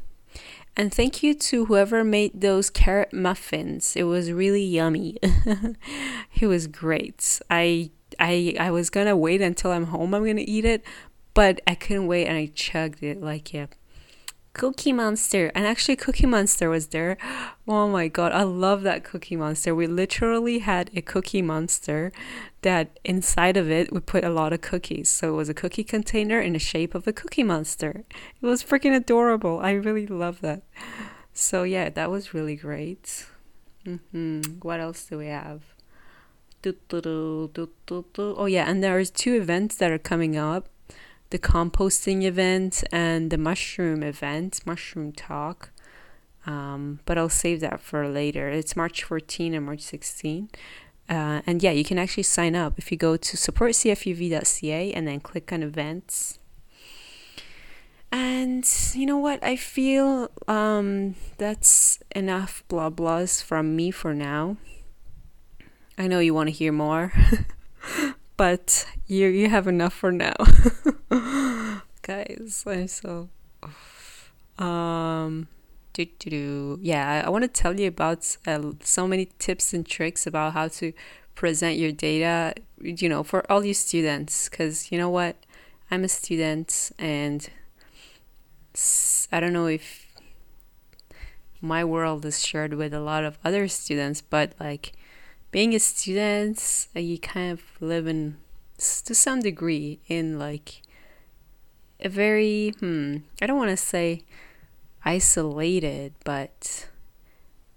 And 0.76 0.92
thank 0.92 1.22
you 1.22 1.32
to 1.32 1.64
whoever 1.64 2.04
made 2.04 2.42
those 2.42 2.68
carrot 2.68 3.14
muffins. 3.14 3.96
It 3.96 4.02
was 4.02 4.30
really 4.30 4.62
yummy. 4.62 5.16
it 5.22 6.46
was 6.46 6.66
great. 6.66 7.40
I 7.50 7.90
I 8.18 8.54
I 8.60 8.70
was 8.70 8.90
gonna 8.90 9.16
wait 9.16 9.40
until 9.40 9.72
I'm 9.72 9.86
home. 9.86 10.12
I'm 10.12 10.26
gonna 10.26 10.44
eat 10.46 10.66
it, 10.66 10.84
but 11.32 11.62
I 11.66 11.74
couldn't 11.74 12.06
wait 12.06 12.26
and 12.26 12.36
I 12.36 12.50
chugged 12.54 13.02
it 13.02 13.22
like 13.22 13.54
yeah. 13.54 13.66
Cookie 14.56 14.92
Monster. 14.92 15.52
And 15.54 15.66
actually, 15.66 15.96
Cookie 15.96 16.24
Monster 16.24 16.70
was 16.70 16.86
there. 16.86 17.18
Oh 17.68 17.88
my 17.88 18.08
god, 18.08 18.32
I 18.32 18.42
love 18.42 18.82
that 18.84 19.04
Cookie 19.04 19.36
Monster. 19.36 19.74
We 19.74 19.86
literally 19.86 20.60
had 20.60 20.90
a 20.96 21.02
Cookie 21.02 21.42
Monster 21.42 22.10
that 22.62 22.98
inside 23.04 23.58
of 23.58 23.70
it 23.70 23.92
we 23.92 24.00
put 24.00 24.24
a 24.24 24.30
lot 24.30 24.54
of 24.54 24.62
cookies. 24.62 25.10
So 25.10 25.34
it 25.34 25.36
was 25.36 25.50
a 25.50 25.54
cookie 25.54 25.84
container 25.84 26.40
in 26.40 26.54
the 26.54 26.58
shape 26.58 26.94
of 26.94 27.06
a 27.06 27.12
Cookie 27.12 27.42
Monster. 27.42 28.04
It 28.40 28.46
was 28.46 28.64
freaking 28.64 28.96
adorable. 28.96 29.60
I 29.60 29.72
really 29.72 30.06
love 30.06 30.40
that. 30.40 30.62
So 31.34 31.62
yeah, 31.64 31.90
that 31.90 32.10
was 32.10 32.32
really 32.32 32.56
great. 32.56 33.26
Mm-hmm. 33.84 34.60
What 34.62 34.80
else 34.80 35.04
do 35.04 35.18
we 35.18 35.26
have? 35.26 35.64
Oh 36.64 38.46
yeah, 38.46 38.64
and 38.70 38.82
there's 38.82 39.10
two 39.10 39.34
events 39.34 39.76
that 39.76 39.90
are 39.90 39.98
coming 39.98 40.34
up 40.34 40.70
the 41.30 41.38
composting 41.38 42.22
event 42.22 42.84
and 42.92 43.30
the 43.30 43.38
mushroom 43.38 44.02
event, 44.02 44.60
mushroom 44.64 45.12
talk. 45.12 45.70
Um, 46.46 47.00
but 47.04 47.18
I'll 47.18 47.28
save 47.28 47.60
that 47.60 47.80
for 47.80 48.06
later. 48.08 48.48
It's 48.48 48.76
March 48.76 49.02
14 49.02 49.54
and 49.54 49.66
March 49.66 49.80
16. 49.80 50.48
Uh, 51.08 51.40
and 51.46 51.62
yeah, 51.62 51.70
you 51.72 51.84
can 51.84 51.98
actually 51.98 52.22
sign 52.22 52.54
up 52.54 52.78
if 52.78 52.90
you 52.90 52.98
go 52.98 53.16
to 53.16 53.36
supportcfuv.ca 53.36 54.92
and 54.92 55.06
then 55.06 55.20
click 55.20 55.52
on 55.52 55.62
events. 55.62 56.38
And 58.12 58.64
you 58.94 59.06
know 59.06 59.18
what? 59.18 59.42
I 59.42 59.56
feel 59.56 60.30
um, 60.46 61.16
that's 61.38 61.98
enough 62.14 62.62
blah 62.68 62.90
blahs 62.90 63.42
from 63.42 63.74
me 63.74 63.90
for 63.90 64.14
now. 64.14 64.56
I 65.98 66.06
know 66.06 66.20
you 66.20 66.34
want 66.34 66.48
to 66.48 66.54
hear 66.54 66.72
more. 66.72 67.12
but 68.36 68.86
you 69.06 69.26
you 69.26 69.48
have 69.48 69.66
enough 69.66 69.92
for 69.92 70.12
now 70.12 70.34
guys 72.02 72.64
i'm 72.66 72.88
so 72.88 73.28
um 74.58 75.48
do, 75.92 76.04
do, 76.18 76.30
do. 76.30 76.78
yeah 76.82 77.22
i, 77.22 77.26
I 77.26 77.28
want 77.30 77.44
to 77.44 77.48
tell 77.48 77.78
you 77.78 77.88
about 77.88 78.36
uh, 78.46 78.72
so 78.80 79.08
many 79.08 79.26
tips 79.38 79.72
and 79.72 79.86
tricks 79.86 80.26
about 80.26 80.52
how 80.52 80.68
to 80.68 80.92
present 81.34 81.76
your 81.76 81.92
data 81.92 82.54
you 82.80 83.08
know 83.08 83.22
for 83.22 83.50
all 83.50 83.64
you 83.64 83.74
students 83.74 84.48
because 84.48 84.90
you 84.90 84.98
know 84.98 85.10
what 85.10 85.36
i'm 85.90 86.04
a 86.04 86.08
student 86.08 86.92
and 86.98 87.50
i 89.32 89.40
don't 89.40 89.52
know 89.52 89.66
if 89.66 90.06
my 91.60 91.84
world 91.84 92.24
is 92.24 92.44
shared 92.44 92.74
with 92.74 92.92
a 92.92 93.00
lot 93.00 93.24
of 93.24 93.38
other 93.44 93.66
students 93.68 94.20
but 94.20 94.52
like 94.60 94.92
being 95.56 95.74
a 95.74 95.78
student, 95.78 96.86
uh, 96.94 97.00
you 97.00 97.18
kind 97.18 97.50
of 97.50 97.62
live 97.80 98.06
in, 98.06 98.36
to 98.76 99.14
some 99.14 99.40
degree, 99.40 99.98
in 100.06 100.38
like 100.38 100.82
a 101.98 102.10
very, 102.10 102.74
hmm, 102.78 103.16
I 103.40 103.46
don't 103.46 103.56
want 103.56 103.70
to 103.70 103.76
say 103.78 104.24
isolated, 105.02 106.12
but 106.26 106.90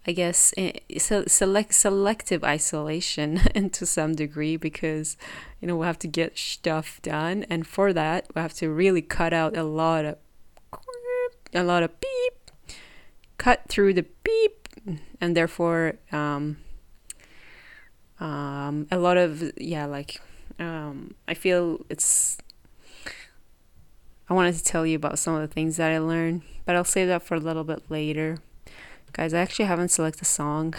I 0.05 0.11
guess 0.11 0.53
eh, 0.57 0.73
so 0.97 1.23
select 1.25 1.73
selective 1.73 2.43
isolation 2.43 3.37
to 3.71 3.85
some 3.85 4.13
degree 4.13 4.57
because 4.57 5.15
you 5.61 5.69
know 5.69 5.77
we 5.77 5.85
have 5.85 5.99
to 5.99 6.07
get 6.07 6.37
stuff 6.37 6.99
done. 7.01 7.45
And 7.49 7.65
for 7.65 7.93
that 7.93 8.27
we 8.35 8.41
have 8.41 8.55
to 8.55 8.69
really 8.69 9.01
cut 9.01 9.31
out 9.31 9.55
a 9.55 9.63
lot 9.63 10.03
of 10.03 10.17
a 11.53 11.63
lot 11.63 11.83
of 11.83 11.97
beep 12.01 12.51
cut 13.37 13.69
through 13.69 13.93
the 13.93 14.05
beep 14.25 14.67
and 15.21 15.33
therefore 15.33 15.93
um, 16.11 16.57
um, 18.19 18.87
a 18.91 18.97
lot 18.97 19.17
of 19.17 19.51
yeah 19.57 19.85
like 19.85 20.21
um, 20.59 21.15
i 21.27 21.33
feel 21.33 21.85
it's 21.89 22.37
i 24.29 24.33
wanted 24.33 24.55
to 24.55 24.63
tell 24.63 24.85
you 24.85 24.95
about 24.95 25.19
some 25.19 25.35
of 25.35 25.41
the 25.41 25.47
things 25.47 25.77
that 25.77 25.91
i 25.91 25.97
learned 25.97 26.41
but 26.65 26.75
i'll 26.75 26.83
save 26.83 27.07
that 27.07 27.23
for 27.23 27.35
a 27.35 27.39
little 27.39 27.63
bit 27.63 27.83
later. 27.89 28.37
Guys 29.13 29.33
i 29.33 29.39
actually 29.39 29.65
haven't 29.65 29.89
selected 29.89 30.21
a 30.21 30.25
song 30.25 30.75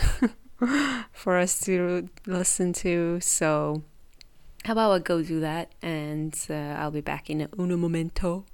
for 1.12 1.36
us 1.36 1.58
to 1.60 2.08
listen 2.26 2.72
to 2.72 3.18
so 3.20 3.82
how 4.64 4.72
about 4.72 4.92
i 4.92 4.98
go 4.98 5.22
do 5.22 5.40
that 5.40 5.72
and 5.82 6.46
uh, 6.48 6.54
i'll 6.78 6.92
be 6.92 7.00
back 7.00 7.28
in 7.28 7.48
uno 7.58 7.76
momento. 7.76 8.44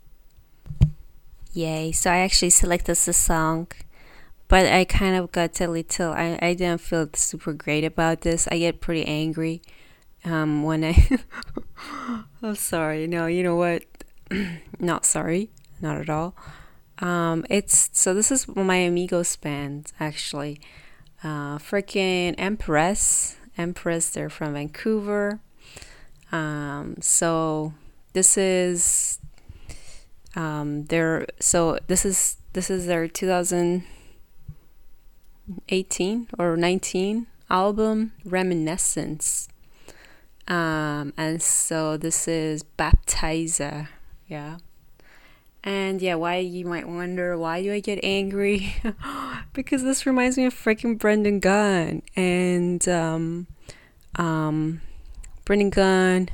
Yay. 1.53 1.91
So 1.93 2.11
i 2.11 2.19
actually 2.19 2.51
selected 2.51 2.97
the 2.97 3.13
song 3.13 3.69
but 4.49 4.67
I 4.67 4.85
kind 4.85 5.17
of 5.17 5.33
got 5.33 5.61
a 5.61 5.69
little. 5.69 6.13
I 6.13 6.39
I 6.41 6.55
didn't 6.55 6.81
feel 6.81 7.09
super 7.15 7.53
great 7.53 7.85
about 7.85 8.21
this. 8.21 8.49
I 8.51 8.59
get 8.59 8.81
pretty 8.81 9.05
angry 9.05 9.63
um, 10.25 10.63
when 10.63 10.85
I. 10.85 11.19
I'm 12.43 12.55
sorry. 12.55 13.07
No, 13.07 13.27
you 13.27 13.43
know 13.43 13.57
what? 13.57 13.85
not 14.79 15.05
sorry. 15.05 15.51
Not 15.81 16.01
at 16.01 16.11
all. 16.11 16.37
Um, 16.99 17.45
it's 17.51 17.91
so 17.93 18.15
this 18.15 18.31
is 18.31 18.49
my 18.49 18.77
amigos 18.77 19.37
band 19.37 19.93
actually. 20.01 20.61
Uh, 21.23 21.59
freaking 21.59 22.35
Empress, 22.39 23.37
Empress. 23.59 24.11
They're 24.11 24.31
from 24.31 24.55
Vancouver. 24.55 25.41
Um, 26.33 26.97
so 27.01 27.75
this 28.13 28.37
is 28.37 29.19
um, 30.35 30.85
they're 30.87 31.27
so 31.41 31.79
this 31.87 32.05
is 32.05 32.37
this 32.53 32.71
is 32.71 32.87
their 32.87 33.09
2018 35.47 36.29
or 36.39 36.57
19 36.57 37.27
album, 37.49 38.13
Reminiscence. 38.25 39.49
Um, 40.49 41.13
and 41.17 41.43
so 41.43 41.97
this 41.97 42.29
is 42.29 42.65
Baptizer. 42.79 43.89
Yeah. 44.29 44.59
And 45.65 46.01
yeah, 46.01 46.15
why 46.15 46.37
you 46.37 46.65
might 46.65 46.87
wonder 46.87 47.37
why 47.37 47.63
do 47.63 47.73
I 47.73 47.81
get 47.81 47.99
angry? 48.05 48.75
because 49.53 49.83
this 49.83 50.07
reminds 50.07 50.37
me 50.37 50.47
of 50.47 50.55
freaking 50.55 50.99
Brendan 50.99 51.41
Gunn 51.41 52.03
and 52.15 52.89
um, 52.89 53.47
um, 54.15 54.81
Brendan 55.45 55.71
Gunn. 55.71 56.29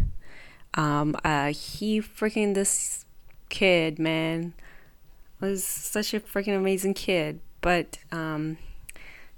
Um, 0.74 1.16
uh, 1.24 1.52
he 1.52 2.00
freaking 2.00 2.54
this 2.54 3.04
kid 3.48 3.98
man 3.98 4.54
was 5.40 5.64
such 5.64 6.14
a 6.14 6.20
freaking 6.20 6.56
amazing 6.56 6.94
kid, 6.94 7.40
but 7.60 7.98
um, 8.10 8.56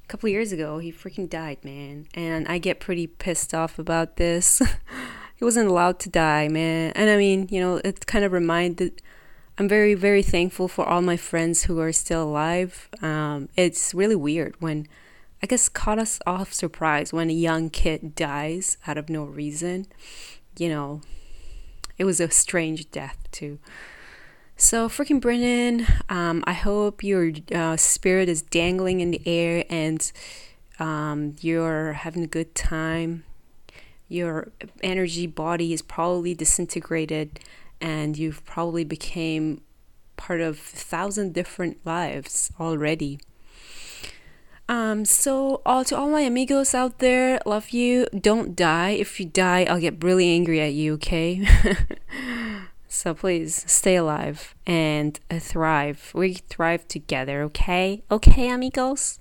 a 0.05 0.07
couple 0.09 0.29
years 0.29 0.53
ago 0.53 0.79
he 0.79 0.93
freaking 0.93 1.29
died, 1.29 1.65
man, 1.65 2.07
and 2.15 2.47
I 2.47 2.59
get 2.59 2.81
pretty 2.81 3.07
pissed 3.07 3.55
off 3.55 3.79
about 3.79 4.17
this. 4.17 4.61
he 5.37 5.45
wasn't 5.45 5.69
allowed 5.69 5.99
to 6.01 6.11
die, 6.11 6.49
man, 6.49 6.93
and 6.95 7.11
I 7.11 7.17
mean, 7.17 7.49
you 7.51 7.61
know, 7.61 7.81
it 7.85 8.07
kind 8.07 8.25
of 8.25 8.33
reminded 8.33 9.01
I'm 9.57 9.69
very, 9.69 9.95
very 9.95 10.23
thankful 10.23 10.67
for 10.67 10.85
all 10.85 11.01
my 11.01 11.17
friends 11.17 11.65
who 11.65 11.79
are 11.79 11.93
still 11.93 12.25
alive. 12.25 12.89
Um, 13.01 13.49
it's 13.57 13.95
really 13.95 14.17
weird 14.17 14.57
when, 14.59 14.89
I 15.43 15.47
guess, 15.47 15.69
caught 15.69 16.01
us 16.01 16.19
off 16.27 16.53
surprise 16.53 17.13
when 17.13 17.31
a 17.31 17.35
young 17.35 17.71
kid 17.71 18.17
dies 18.17 18.79
out 18.85 18.99
of 18.99 19.09
no 19.09 19.23
reason. 19.23 19.87
You 20.59 20.71
know, 20.71 21.03
it 21.99 22.05
was 22.05 22.19
a 22.19 22.31
strange 22.33 22.91
death, 22.91 23.17
too. 23.31 23.61
So, 24.57 24.89
freaking 24.89 25.21
Brennan, 25.21 25.85
um, 26.09 26.45
I 26.47 26.53
hope 26.53 27.03
your 27.03 27.33
uh, 27.53 27.77
spirit 27.77 28.29
is 28.29 28.41
dangling 28.41 29.01
in 29.01 29.11
the 29.11 29.21
air 29.27 29.65
and 29.69 30.11
um, 30.79 31.35
you're 31.41 31.95
having 31.95 32.23
a 32.23 32.29
good 32.29 32.55
time. 32.55 33.25
Your 34.09 34.53
energy 34.81 35.27
body 35.27 35.73
is 35.73 35.83
probably 35.83 36.35
disintegrated 36.35 37.41
and 37.81 38.17
you've 38.17 38.45
probably 38.45 38.85
became 38.85 39.61
part 40.17 40.41
of 40.41 40.55
a 40.55 40.77
thousand 40.77 41.35
different 41.35 41.85
lives 41.85 42.53
already. 42.61 43.19
Um, 44.69 45.05
so 45.05 45.63
all 45.67 45.85
to 45.85 45.97
all 45.97 46.09
my 46.09 46.21
amigos 46.21 46.75
out 46.77 47.01
there, 47.01 47.41
love 47.45 47.71
you. 47.71 48.07
Don't 48.19 48.55
die. 48.55 48.91
If 48.91 49.19
you 49.19 49.27
die, 49.27 49.65
I'll 49.65 49.81
get 49.81 50.03
really 50.03 50.29
angry 50.31 50.61
at 50.61 50.75
you, 50.75 50.95
okay? 50.95 51.45
so 52.95 53.13
please 53.13 53.65
stay 53.67 53.97
alive 53.97 54.55
and 54.67 55.19
uh, 55.31 55.39
thrive. 55.39 56.13
We 56.15 56.35
thrive 56.35 56.87
together, 56.87 57.43
okay? 57.43 58.03
Okay, 58.11 58.49
amigos? 58.49 59.19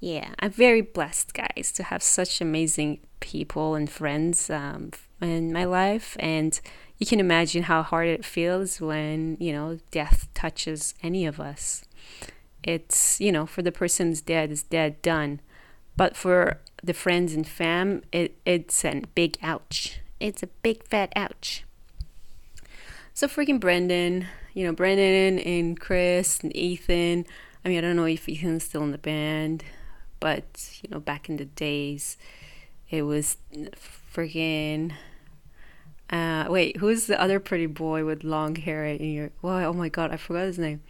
Yeah, 0.00 0.34
I'm 0.40 0.50
very 0.50 0.80
blessed, 0.80 1.32
guys, 1.34 1.72
to 1.76 1.84
have 1.84 2.02
such 2.02 2.40
amazing 2.40 3.00
people 3.20 3.74
and 3.74 3.88
friends 3.88 4.50
um, 4.50 4.90
in 5.22 5.52
my 5.52 5.64
life 5.64 6.16
and 6.18 6.60
you 6.98 7.06
can 7.06 7.20
imagine 7.20 7.64
how 7.64 7.82
hard 7.82 8.08
it 8.08 8.24
feels 8.24 8.80
when, 8.80 9.36
you 9.40 9.52
know, 9.52 9.78
death 9.90 10.28
touches 10.34 10.94
any 11.02 11.26
of 11.26 11.40
us. 11.40 11.84
It's, 12.62 13.20
you 13.20 13.32
know, 13.32 13.46
for 13.46 13.62
the 13.62 13.72
person's 13.72 14.20
dead 14.20 14.50
is 14.50 14.62
dead, 14.62 15.02
done. 15.02 15.40
But 15.96 16.16
for 16.16 16.60
the 16.82 16.94
friends 16.94 17.34
and 17.34 17.46
fam, 17.46 18.02
it, 18.12 18.36
it's 18.44 18.84
a 18.84 19.02
big 19.14 19.36
ouch. 19.42 20.00
It's 20.20 20.42
a 20.42 20.46
big 20.46 20.84
fat 20.84 21.12
ouch. 21.16 21.63
So 23.14 23.28
freaking 23.28 23.60
Brendan, 23.60 24.26
you 24.52 24.66
know, 24.66 24.72
Brendan 24.72 25.38
and 25.38 25.78
Chris 25.78 26.40
and 26.40 26.54
Ethan. 26.54 27.24
I 27.64 27.68
mean, 27.68 27.78
I 27.78 27.80
don't 27.80 27.96
know 27.96 28.04
if 28.04 28.28
Ethan's 28.28 28.64
still 28.64 28.82
in 28.82 28.90
the 28.90 28.98
band, 28.98 29.64
but, 30.20 30.80
you 30.82 30.90
know, 30.90 31.00
back 31.00 31.28
in 31.28 31.36
the 31.36 31.44
days, 31.44 32.18
it 32.90 33.02
was 33.02 33.36
freaking 34.12 34.92
uh, 36.10 36.46
wait, 36.48 36.76
who's 36.76 37.06
the 37.06 37.20
other 37.20 37.40
pretty 37.40 37.66
boy 37.66 38.04
with 38.04 38.24
long 38.24 38.56
hair 38.56 38.84
in 38.84 39.12
your? 39.12 39.30
Well, 39.42 39.70
oh 39.70 39.72
my 39.72 39.88
god, 39.88 40.12
I 40.12 40.16
forgot 40.16 40.44
his 40.44 40.58
name. 40.58 40.82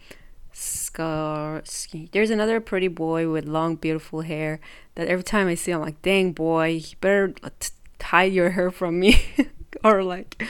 Scar. 0.51 1.63
There's 2.11 2.29
another 2.29 2.59
pretty 2.59 2.87
boy 2.89 3.29
with 3.29 3.45
long, 3.45 3.75
beautiful 3.75 4.21
hair 4.21 4.59
that 4.95 5.07
every 5.07 5.23
time 5.23 5.47
I 5.47 5.55
see, 5.55 5.71
I'm 5.71 5.81
like, 5.81 6.01
dang 6.01 6.31
boy, 6.31 6.67
you 6.67 6.95
better 7.01 7.33
t- 7.59 7.69
hide 8.01 8.33
your 8.33 8.51
hair 8.51 8.71
from 8.71 8.99
me, 8.99 9.25
or 9.83 10.03
like, 10.03 10.43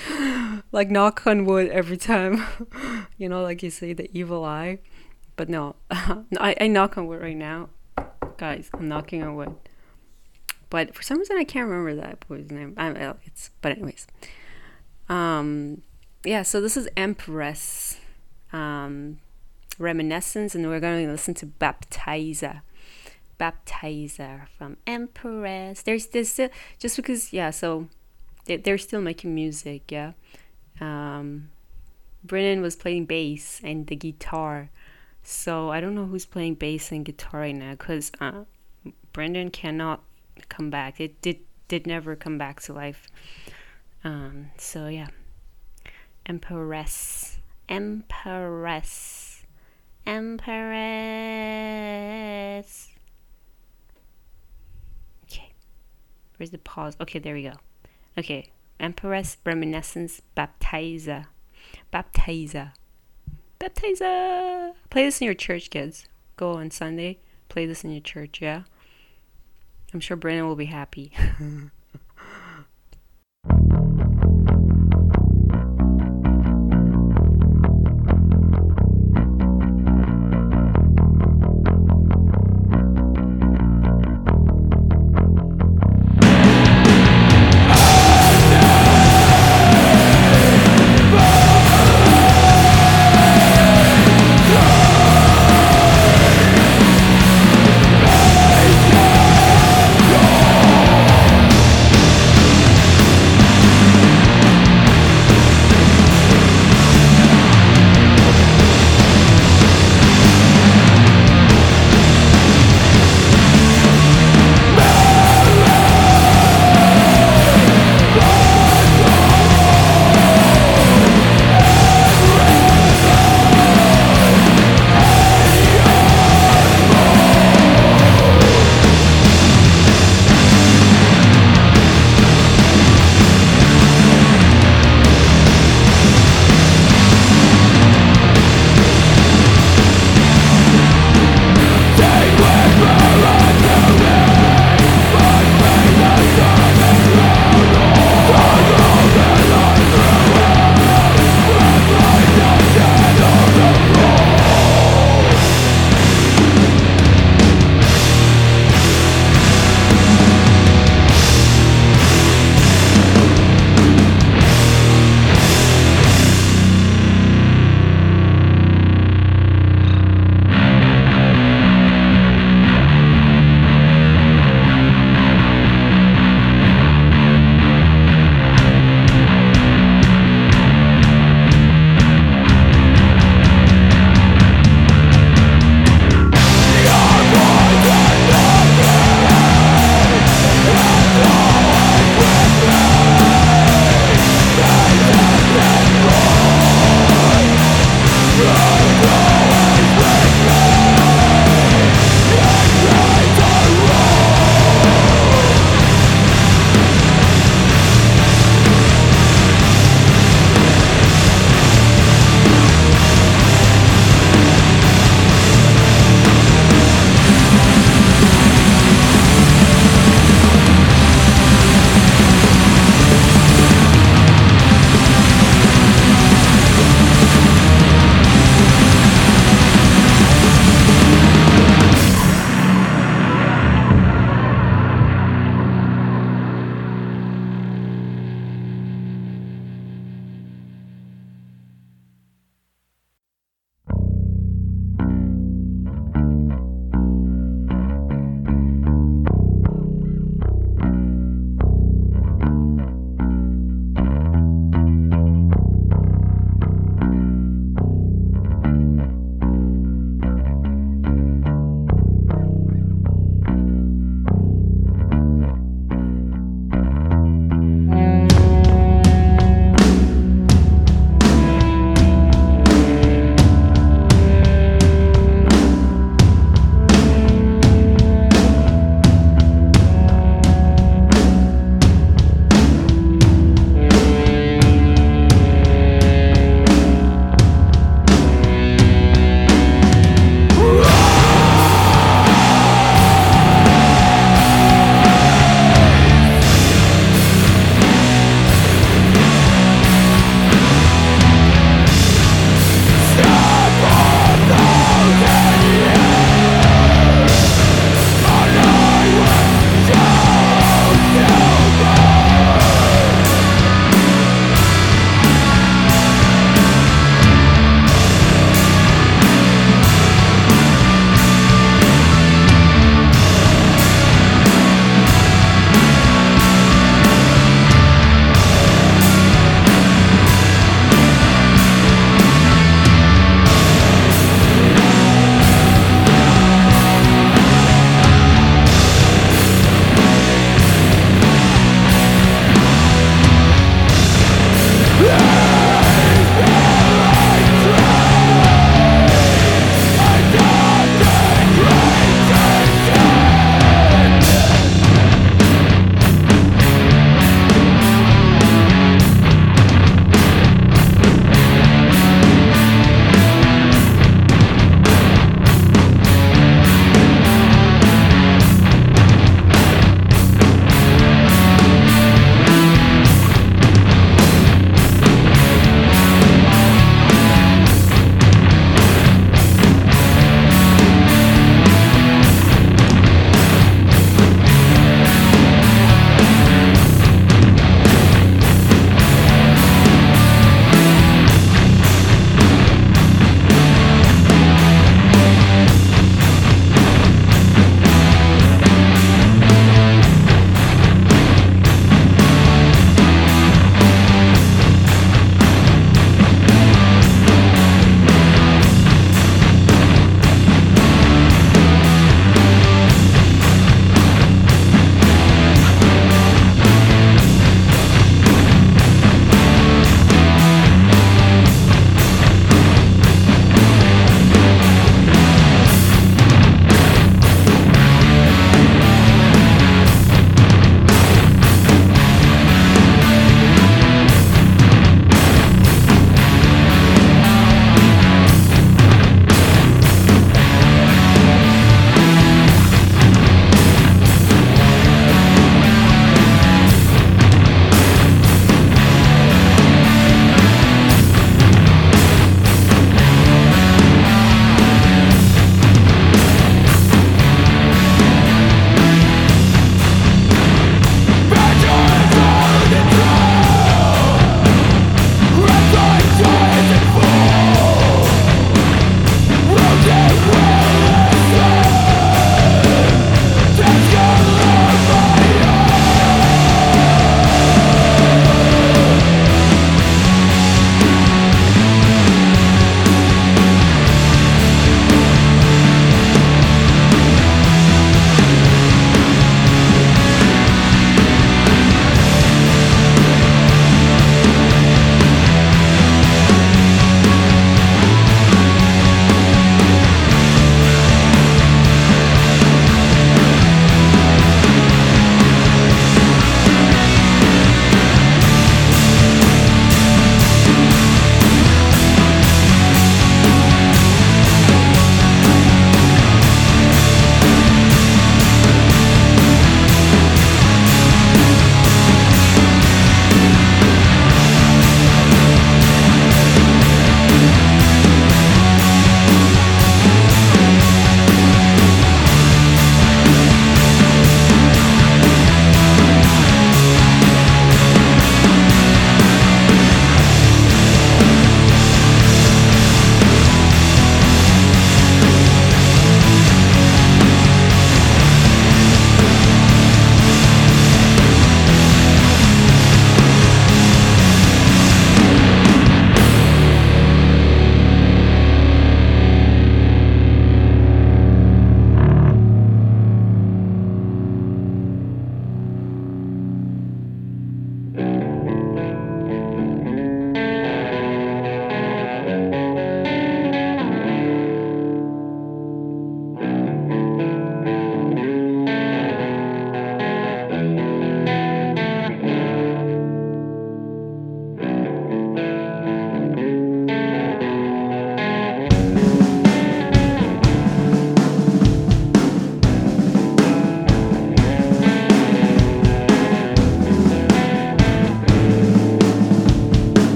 like 0.71 0.89
knock 0.89 1.25
on 1.27 1.45
wood 1.45 1.69
every 1.69 1.97
time, 1.97 2.43
you 3.17 3.29
know, 3.29 3.41
like 3.41 3.63
you 3.63 3.69
say 3.69 3.93
the 3.93 4.09
evil 4.17 4.43
eye. 4.43 4.79
But 5.35 5.49
no, 5.49 5.75
I, 5.91 6.55
I 6.61 6.67
knock 6.67 6.97
on 6.97 7.07
wood 7.07 7.21
right 7.21 7.35
now, 7.35 7.69
guys. 8.37 8.69
I'm 8.73 8.87
knocking 8.87 9.21
on 9.23 9.35
wood. 9.35 9.55
But 10.69 10.95
for 10.95 11.03
some 11.03 11.19
reason, 11.19 11.37
I 11.37 11.43
can't 11.43 11.69
remember 11.69 12.01
that 12.01 12.27
boy's 12.27 12.49
name. 12.49 12.73
I'm, 12.77 12.95
it's 13.23 13.51
but 13.61 13.73
anyways. 13.73 14.07
Um, 15.09 15.83
yeah, 16.23 16.41
so 16.41 16.59
this 16.59 16.75
is 16.75 16.87
Empress 16.97 17.97
um, 18.51 19.19
Reminiscence, 19.77 20.55
and 20.55 20.67
we're 20.67 20.79
going 20.79 21.05
to 21.05 21.11
listen 21.11 21.33
to 21.35 21.45
Baptizer. 21.45 22.61
Baptizer 23.39 24.47
from 24.57 24.77
Empress. 24.87 25.81
There's 25.83 26.07
this 26.07 26.33
still, 26.33 26.49
just 26.79 26.95
because, 26.95 27.33
yeah, 27.33 27.51
so 27.51 27.89
they, 28.45 28.57
they're 28.57 28.77
still 28.77 29.01
making 29.01 29.35
music, 29.35 29.91
yeah. 29.91 30.13
Um, 30.79 31.49
Brennan 32.23 32.61
was 32.61 32.75
playing 32.75 33.05
bass 33.05 33.61
and 33.63 33.85
the 33.87 33.95
guitar. 33.95 34.69
So 35.23 35.71
I 35.71 35.81
don't 35.81 35.95
know 35.95 36.05
who's 36.05 36.25
playing 36.25 36.55
bass 36.55 36.91
and 36.91 37.03
guitar 37.05 37.41
right 37.41 37.55
now 37.55 37.71
because 37.71 38.11
uh, 38.21 38.43
Brendan 39.13 39.49
cannot 39.49 40.03
come 40.49 40.69
back. 40.69 40.99
It 40.99 41.21
did 41.21 41.39
did 41.67 41.87
never 41.87 42.15
come 42.15 42.37
back 42.37 42.61
to 42.61 42.73
life. 42.73 43.07
Um, 44.03 44.51
so 44.57 44.87
yeah, 44.87 45.07
Empress, 46.27 47.39
Empress, 47.67 49.43
Empress. 50.05 50.75
Okay, 55.23 55.51
where's 56.37 56.51
the 56.51 56.59
pause? 56.59 56.95
Okay, 57.01 57.17
there 57.17 57.33
we 57.33 57.43
go. 57.43 57.53
Okay, 58.17 58.51
Empress 58.79 59.37
Reminiscence 59.43 60.21
Baptizer, 60.37 61.25
Baptizer, 61.91 62.71
Baptizer. 63.59 64.73
Play 64.89 65.05
this 65.05 65.19
in 65.21 65.25
your 65.25 65.33
church, 65.33 65.69
kids. 65.69 66.07
Go 66.37 66.51
on 66.53 66.71
Sunday. 66.71 67.19
Play 67.49 67.65
this 67.65 67.83
in 67.83 67.91
your 67.91 68.01
church. 68.01 68.41
Yeah. 68.41 68.63
I'm 69.93 69.99
sure 69.99 70.17
Brandon 70.17 70.47
will 70.47 70.55
be 70.55 70.65
happy. 70.65 71.11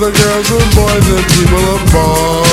the 0.00 0.10
girls 0.10 0.50
and 0.50 0.74
boys 0.74 1.08
and 1.12 1.26
people 1.28 1.76
above. 1.76 2.48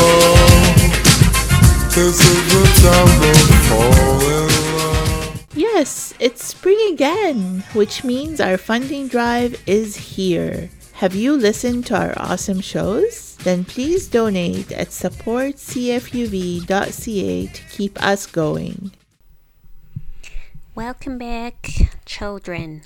This 1.96 2.20
is 2.20 2.44
the 2.52 2.64
time 2.84 3.08
to 3.24 3.32
fall 3.70 4.20
in 4.20 4.52
love. 4.76 5.48
Yes, 5.56 6.14
it's 6.20 6.44
spring 6.44 6.78
again, 6.92 7.64
which 7.72 8.04
means 8.04 8.42
our 8.42 8.58
funding 8.58 9.08
drive 9.08 9.64
is 9.66 9.96
here. 9.96 10.70
Have 10.96 11.16
you 11.16 11.38
listened 11.38 11.86
to 11.86 11.98
our 11.98 12.14
awesome 12.18 12.60
shows? 12.60 13.38
Then 13.38 13.64
please 13.64 14.10
donate 14.10 14.74
at 14.74 14.90
supportcfuv.ca 14.90 17.48
to 17.48 17.64
keep 17.70 18.04
us 18.04 18.26
going. 18.26 18.92
Welcome 20.76 21.18
back, 21.18 21.70
children. 22.06 22.82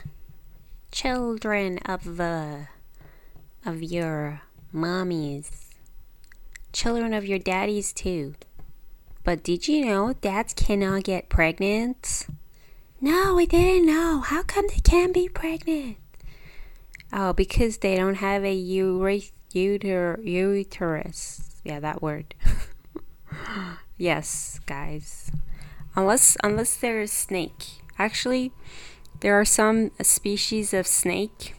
Children 0.92 1.80
of 1.80 2.18
the 2.18 2.68
of 3.66 3.82
your 3.82 4.42
mommies. 4.74 5.70
Children 6.74 7.14
of 7.14 7.26
your 7.26 7.40
daddies 7.40 7.94
too. 7.94 8.36
But 9.24 9.44
did 9.44 9.68
you 9.68 9.86
know 9.86 10.14
dads 10.14 10.54
cannot 10.54 11.04
get 11.04 11.30
pregnant? 11.30 12.26
No, 13.00 13.38
I 13.38 13.46
didn't 13.46 13.86
know. 13.86 14.20
How 14.20 14.44
come 14.44 14.68
they 14.68 14.80
can't 14.82 15.14
be 15.14 15.28
pregnant? 15.28 15.98
Oh, 17.14 17.34
because 17.34 17.78
they 17.78 17.96
don't 17.96 18.16
have 18.16 18.44
a 18.44 18.54
ure- 18.54 19.22
uter- 19.54 20.24
uterus. 20.24 21.62
Yeah, 21.64 21.80
that 21.80 22.02
word. 22.02 22.34
yes, 23.98 24.60
guys. 24.66 25.32
Unless 25.96 26.38
unless 26.44 26.76
they're 26.78 27.02
a 27.02 27.08
snake. 27.08 27.82
Actually, 28.00 28.52
there 29.20 29.40
are 29.40 29.46
some 29.46 29.92
species 30.02 30.74
of 30.74 30.88
snake 30.88 31.56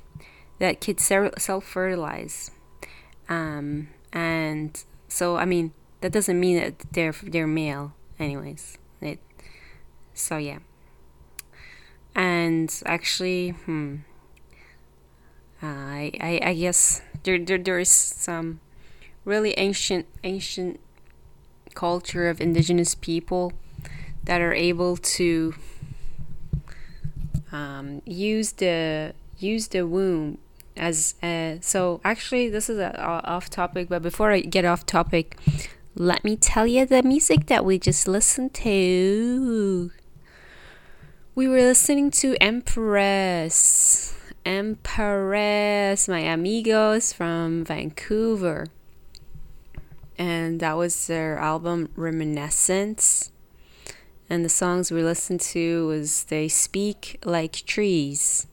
that 0.58 0.80
could 0.80 1.00
self 1.00 1.64
fertilize. 1.64 2.50
Um, 3.32 3.88
and 4.12 4.84
so 5.08 5.36
I 5.36 5.46
mean 5.46 5.72
that 6.02 6.12
doesn't 6.12 6.38
mean 6.38 6.56
that 6.58 6.74
they're 6.92 7.14
they're 7.22 7.46
male, 7.46 7.94
anyways. 8.18 8.76
It 9.00 9.20
so 10.12 10.36
yeah. 10.36 10.58
And 12.14 12.68
actually, 12.84 13.50
hmm. 13.50 13.96
I, 15.62 16.12
I 16.20 16.40
I 16.50 16.54
guess 16.54 17.00
there 17.22 17.38
there 17.38 17.56
there 17.56 17.78
is 17.78 17.88
some 17.88 18.60
really 19.24 19.54
ancient 19.56 20.06
ancient 20.24 20.78
culture 21.74 22.28
of 22.28 22.38
indigenous 22.38 22.94
people 22.94 23.54
that 24.24 24.42
are 24.42 24.52
able 24.52 24.98
to 24.98 25.54
um, 27.50 28.02
use 28.04 28.52
the 28.52 29.14
use 29.38 29.68
the 29.68 29.86
womb 29.86 30.36
as 30.76 31.14
a, 31.22 31.58
so 31.60 32.00
actually 32.04 32.48
this 32.48 32.70
is 32.70 32.78
a, 32.78 32.94
a 32.96 33.28
off 33.28 33.50
topic 33.50 33.88
but 33.88 34.02
before 34.02 34.32
i 34.32 34.40
get 34.40 34.64
off 34.64 34.86
topic 34.86 35.36
let 35.94 36.24
me 36.24 36.36
tell 36.36 36.66
you 36.66 36.86
the 36.86 37.02
music 37.02 37.46
that 37.46 37.66
we 37.66 37.78
just 37.78 38.08
listened 38.08 38.54
to. 38.54 39.90
We 41.34 41.48
were 41.48 41.60
listening 41.60 42.10
to 42.12 42.34
empress. 42.40 44.16
Empress 44.46 46.08
my 46.08 46.20
amigos 46.20 47.12
from 47.12 47.62
vancouver. 47.66 48.68
And 50.16 50.60
that 50.60 50.78
was 50.78 51.08
their 51.08 51.36
album 51.36 51.90
reminiscence. 51.94 53.30
And 54.30 54.46
the 54.46 54.48
songs 54.48 54.90
we 54.90 55.02
listened 55.02 55.42
to 55.42 55.88
was 55.88 56.24
They 56.24 56.48
Speak 56.48 57.18
Like 57.22 57.52
Trees. 57.66 58.46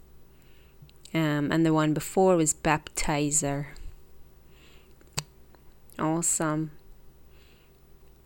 Um, 1.13 1.52
and 1.52 1.65
the 1.65 1.74
one 1.74 1.93
before 1.93 2.36
was 2.36 2.54
Baptizer. 2.54 3.67
Awesome. 5.98 6.72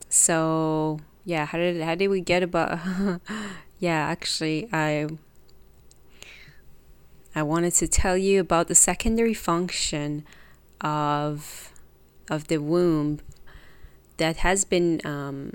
So 0.09 0.99
yeah, 1.25 1.45
how 1.45 1.57
did 1.57 1.81
how 1.81 1.95
did 1.95 2.09
we 2.09 2.21
get 2.21 2.43
about 2.43 2.79
yeah, 3.79 4.07
actually 4.07 4.69
I 4.71 5.07
I 7.35 7.41
wanted 7.41 7.73
to 7.75 7.87
tell 7.87 8.17
you 8.17 8.39
about 8.39 8.67
the 8.67 8.75
secondary 8.75 9.33
function 9.33 10.25
of 10.81 11.71
of 12.29 12.47
the 12.47 12.57
womb 12.57 13.19
that 14.17 14.37
has 14.37 14.65
been 14.65 15.01
um, 15.05 15.53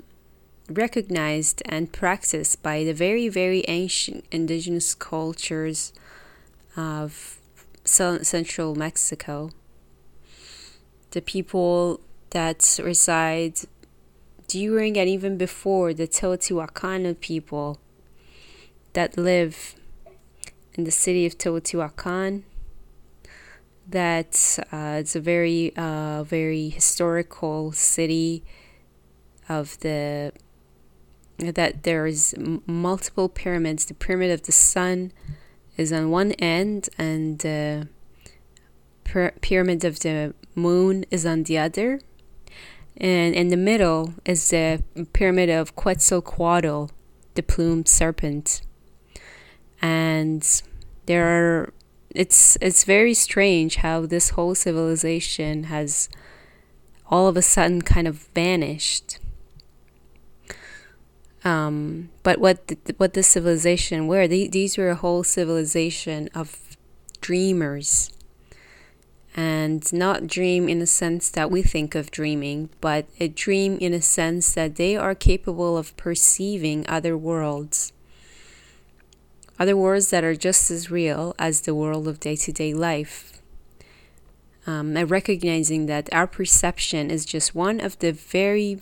recognized 0.69 1.61
and 1.65 1.91
practiced 1.91 2.61
by 2.61 2.83
the 2.83 2.93
very, 2.93 3.27
very 3.29 3.63
ancient 3.67 4.25
indigenous 4.31 4.93
cultures 4.93 5.93
of 6.79 7.39
central 7.83 8.75
Mexico. 8.75 9.51
The 11.11 11.21
people 11.21 11.99
that 12.29 12.79
reside 12.83 13.55
during 14.47 14.97
and 14.97 15.09
even 15.09 15.37
before 15.37 15.93
the 15.93 16.07
Teotihuacan 16.07 17.19
people 17.19 17.79
that 18.93 19.17
live 19.17 19.75
in 20.75 20.83
the 20.85 20.91
city 20.91 21.25
of 21.25 21.37
Teotihuacan. 21.37 22.43
That 23.87 24.59
uh, 24.71 24.97
it's 25.01 25.15
a 25.15 25.19
very, 25.19 25.75
uh, 25.75 26.23
very 26.23 26.69
historical 26.69 27.71
city 27.71 28.43
of 29.47 29.79
the 29.79 30.31
that 31.39 31.83
there 31.83 32.05
is 32.05 32.35
multiple 32.67 33.29
pyramids. 33.29 33.85
The 33.85 33.93
pyramid 33.93 34.31
of 34.31 34.43
the 34.43 34.51
sun 34.51 35.11
is 35.79 35.93
on 35.93 36.11
one 36.11 36.33
end, 36.33 36.89
and 36.97 37.39
the 37.39 37.87
py- 39.05 39.31
pyramid 39.39 39.85
of 39.85 40.01
the 40.01 40.33
moon 40.53 41.05
is 41.09 41.25
on 41.25 41.43
the 41.43 41.57
other. 41.57 42.01
And 42.97 43.33
in 43.33 43.47
the 43.47 43.57
middle 43.57 44.13
is 44.25 44.49
the 44.49 44.83
pyramid 45.13 45.49
of 45.49 45.77
Quetzalcoatl, 45.77 46.91
the 47.35 47.43
plumed 47.43 47.87
serpent. 47.87 48.61
And 49.81 50.43
there 51.05 51.25
are 51.27 51.73
it's 52.13 52.57
it's 52.59 52.83
very 52.83 53.13
strange 53.13 53.77
how 53.77 54.05
this 54.05 54.31
whole 54.31 54.55
civilization 54.55 55.65
has 55.65 56.09
all 57.09 57.27
of 57.27 57.37
a 57.37 57.41
sudden 57.41 57.81
kind 57.83 58.07
of 58.07 58.27
vanished 58.35 59.19
um, 61.43 62.09
but 62.23 62.39
what 62.39 62.67
the, 62.67 62.77
what 62.97 63.13
this 63.13 63.27
civilization 63.27 64.07
were? 64.07 64.27
They, 64.27 64.47
these 64.47 64.77
were 64.77 64.89
a 64.89 64.95
whole 64.95 65.23
civilization 65.23 66.29
of 66.35 66.77
dreamers, 67.21 68.11
and 69.35 69.91
not 69.93 70.27
dream 70.27 70.67
in 70.67 70.79
the 70.79 70.85
sense 70.85 71.29
that 71.29 71.49
we 71.49 71.61
think 71.61 71.95
of 71.95 72.11
dreaming, 72.11 72.69
but 72.81 73.07
a 73.19 73.29
dream 73.29 73.77
in 73.79 73.93
a 73.93 74.01
sense 74.01 74.53
that 74.53 74.75
they 74.75 74.97
are 74.97 75.15
capable 75.15 75.77
of 75.77 75.95
perceiving 75.95 76.85
other 76.89 77.15
worlds, 77.15 77.93
other 79.57 79.77
worlds 79.77 80.09
that 80.09 80.23
are 80.23 80.35
just 80.35 80.69
as 80.71 80.91
real 80.91 81.35
as 81.39 81.61
the 81.61 81.75
world 81.75 82.07
of 82.07 82.19
day 82.19 82.35
to 82.35 82.51
day 82.51 82.73
life. 82.73 83.33
Um, 84.67 84.95
and 84.95 85.09
recognizing 85.09 85.87
that 85.87 86.13
our 86.13 86.27
perception 86.27 87.09
is 87.09 87.25
just 87.25 87.55
one 87.55 87.79
of 87.79 87.97
the 87.99 88.11
very, 88.11 88.81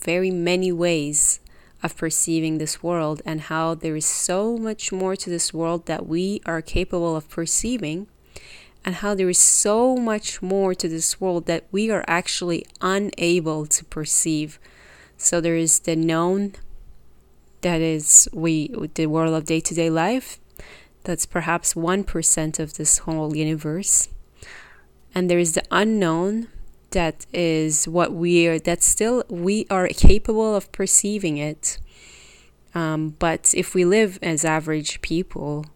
very 0.00 0.30
many 0.30 0.72
ways 0.72 1.38
of 1.82 1.96
perceiving 1.96 2.58
this 2.58 2.82
world 2.82 3.22
and 3.24 3.42
how 3.42 3.74
there 3.74 3.96
is 3.96 4.06
so 4.06 4.56
much 4.56 4.90
more 4.90 5.14
to 5.16 5.30
this 5.30 5.54
world 5.54 5.86
that 5.86 6.06
we 6.06 6.40
are 6.44 6.60
capable 6.60 7.14
of 7.14 7.28
perceiving 7.28 8.06
and 8.84 8.96
how 8.96 9.14
there 9.14 9.28
is 9.28 9.38
so 9.38 9.96
much 9.96 10.40
more 10.40 10.74
to 10.74 10.88
this 10.88 11.20
world 11.20 11.46
that 11.46 11.64
we 11.70 11.90
are 11.90 12.04
actually 12.06 12.64
unable 12.80 13.66
to 13.66 13.84
perceive. 13.84 14.58
So 15.16 15.40
there 15.40 15.56
is 15.56 15.80
the 15.80 15.96
known 15.96 16.54
that 17.60 17.80
is 17.80 18.28
we 18.32 18.68
the 18.94 19.06
world 19.06 19.34
of 19.34 19.44
day-to-day 19.44 19.90
life 19.90 20.38
that's 21.04 21.26
perhaps 21.26 21.74
1% 21.74 22.58
of 22.58 22.74
this 22.74 22.98
whole 22.98 23.36
universe. 23.36 24.08
And 25.14 25.30
there 25.30 25.38
is 25.38 25.54
the 25.54 25.64
unknown 25.70 26.48
that 26.90 27.26
is 27.32 27.86
what 27.86 28.12
we 28.12 28.46
are 28.46 28.58
that 28.58 28.82
still 28.82 29.24
we 29.28 29.66
are 29.70 29.88
capable 29.88 30.54
of 30.54 30.70
perceiving 30.72 31.36
it. 31.36 31.78
Um, 32.74 33.16
but 33.18 33.52
if 33.56 33.74
we 33.74 33.84
live 33.84 34.18
as 34.22 34.44
average 34.44 35.00
people 35.00 35.66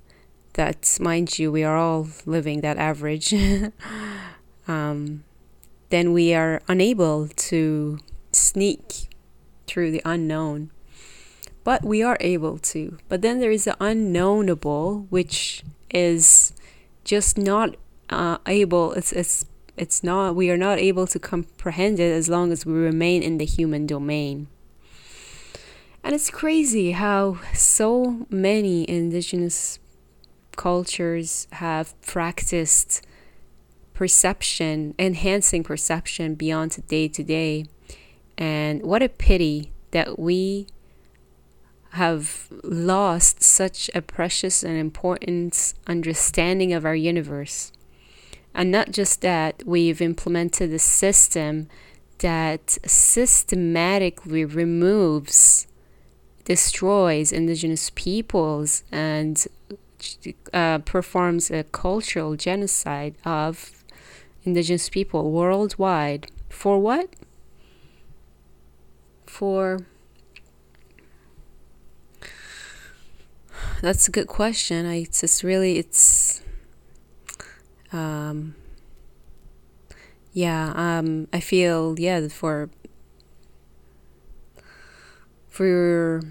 that 0.54 0.98
mind 1.00 1.38
you 1.38 1.50
we 1.50 1.64
are 1.64 1.76
all 1.76 2.08
living 2.26 2.60
that 2.60 2.76
average 2.76 3.34
um, 4.68 5.24
then 5.88 6.12
we 6.12 6.34
are 6.34 6.60
unable 6.68 7.28
to 7.28 7.98
sneak 8.32 9.08
through 9.66 9.90
the 9.90 10.02
unknown. 10.04 10.70
But 11.64 11.84
we 11.84 12.02
are 12.02 12.16
able 12.20 12.58
to. 12.58 12.98
But 13.08 13.22
then 13.22 13.38
there 13.38 13.52
is 13.52 13.64
the 13.64 13.76
unknownable 13.80 15.06
which 15.10 15.62
is 15.90 16.52
just 17.04 17.38
not 17.38 17.76
uh, 18.10 18.38
able 18.46 18.92
it's, 18.92 19.12
it's 19.12 19.44
it's 19.76 20.02
not 20.02 20.34
we 20.34 20.50
are 20.50 20.56
not 20.56 20.78
able 20.78 21.06
to 21.06 21.18
comprehend 21.18 21.98
it 21.98 22.12
as 22.12 22.28
long 22.28 22.52
as 22.52 22.66
we 22.66 22.72
remain 22.72 23.22
in 23.22 23.38
the 23.38 23.44
human 23.44 23.86
domain 23.86 24.46
And 26.04 26.14
it's 26.14 26.30
crazy 26.30 26.92
how 26.92 27.38
so 27.54 28.26
many 28.28 28.88
indigenous 28.88 29.78
cultures 30.56 31.46
have 31.52 32.00
practiced 32.02 33.06
perception, 33.94 34.94
enhancing 34.98 35.62
perception 35.62 36.34
beyond 36.34 36.84
day 36.88 37.08
to 37.08 37.22
day. 37.22 37.66
And 38.36 38.82
what 38.82 39.02
a 39.02 39.08
pity 39.08 39.70
that 39.92 40.18
we 40.18 40.66
have 41.90 42.48
lost 42.64 43.42
such 43.42 43.90
a 43.94 44.00
precious 44.00 44.62
and 44.62 44.76
important 44.76 45.74
understanding 45.86 46.72
of 46.72 46.84
our 46.84 46.94
universe. 46.96 47.72
And 48.54 48.70
not 48.70 48.90
just 48.90 49.22
that, 49.22 49.62
we've 49.64 50.00
implemented 50.00 50.72
a 50.72 50.78
system 50.78 51.68
that 52.18 52.78
systematically 52.86 54.44
removes, 54.44 55.66
destroys 56.44 57.32
indigenous 57.32 57.90
peoples, 57.94 58.84
and 58.92 59.46
uh, 60.52 60.78
performs 60.78 61.50
a 61.50 61.64
cultural 61.64 62.36
genocide 62.36 63.14
of 63.24 63.84
indigenous 64.44 64.88
people 64.88 65.30
worldwide. 65.30 66.30
For 66.48 66.78
what? 66.78 67.08
For 69.26 69.86
that's 73.80 74.06
a 74.06 74.10
good 74.10 74.26
question. 74.26 74.86
I 74.86 74.96
it's 74.96 75.20
just 75.20 75.42
really 75.42 75.78
it's 75.78 76.41
um 77.92 78.54
yeah, 80.32 80.72
um 80.74 81.28
I 81.32 81.40
feel 81.40 81.94
yeah 81.98 82.28
for 82.28 82.70
for 85.48 86.22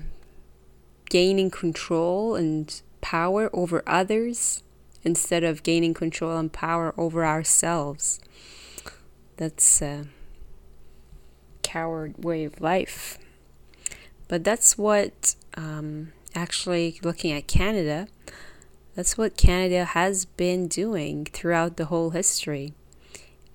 gaining 1.09 1.51
control 1.51 2.35
and 2.35 2.81
power 3.01 3.49
over 3.53 3.83
others 3.85 4.63
instead 5.03 5.43
of 5.43 5.63
gaining 5.63 5.93
control 5.93 6.37
and 6.37 6.51
power 6.51 6.93
over 6.97 7.25
ourselves. 7.25 8.19
That's 9.37 9.81
a 9.81 10.05
coward 11.63 12.23
way 12.23 12.43
of 12.43 12.61
life. 12.61 13.17
But 14.27 14.43
that's 14.43 14.77
what 14.77 15.35
um, 15.55 16.13
actually 16.33 16.99
looking 17.03 17.31
at 17.31 17.47
Canada, 17.47 18.07
that's 18.95 19.17
what 19.17 19.37
Canada 19.37 19.85
has 19.85 20.25
been 20.25 20.67
doing 20.67 21.25
throughout 21.25 21.77
the 21.77 21.85
whole 21.85 22.11
history. 22.11 22.73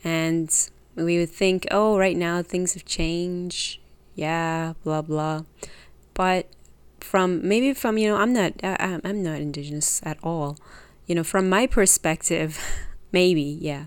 And 0.03 0.51
we 0.95 1.19
would 1.19 1.31
think, 1.31 1.67
oh, 1.71 1.99
right 1.99 2.17
now 2.17 2.43
things 2.43 2.75
have 2.75 2.85
changed. 2.85 3.81
Yeah, 4.15 4.75
blah, 4.85 5.03
blah. 5.03 5.43
But 6.15 6.47
from 7.01 7.47
maybe 7.47 7.75
from, 7.75 7.99
you 7.99 8.09
know, 8.09 8.17
I'm 8.17 8.33
not, 8.33 8.53
I, 8.63 9.01
I'm 9.05 9.23
not 9.23 9.41
indigenous 9.41 10.01
at 10.05 10.19
all. 10.23 10.57
You 11.07 11.15
know, 11.15 11.25
from 11.25 11.49
my 11.49 11.67
perspective, 11.67 12.59
maybe, 13.13 13.43
yeah. 13.43 13.87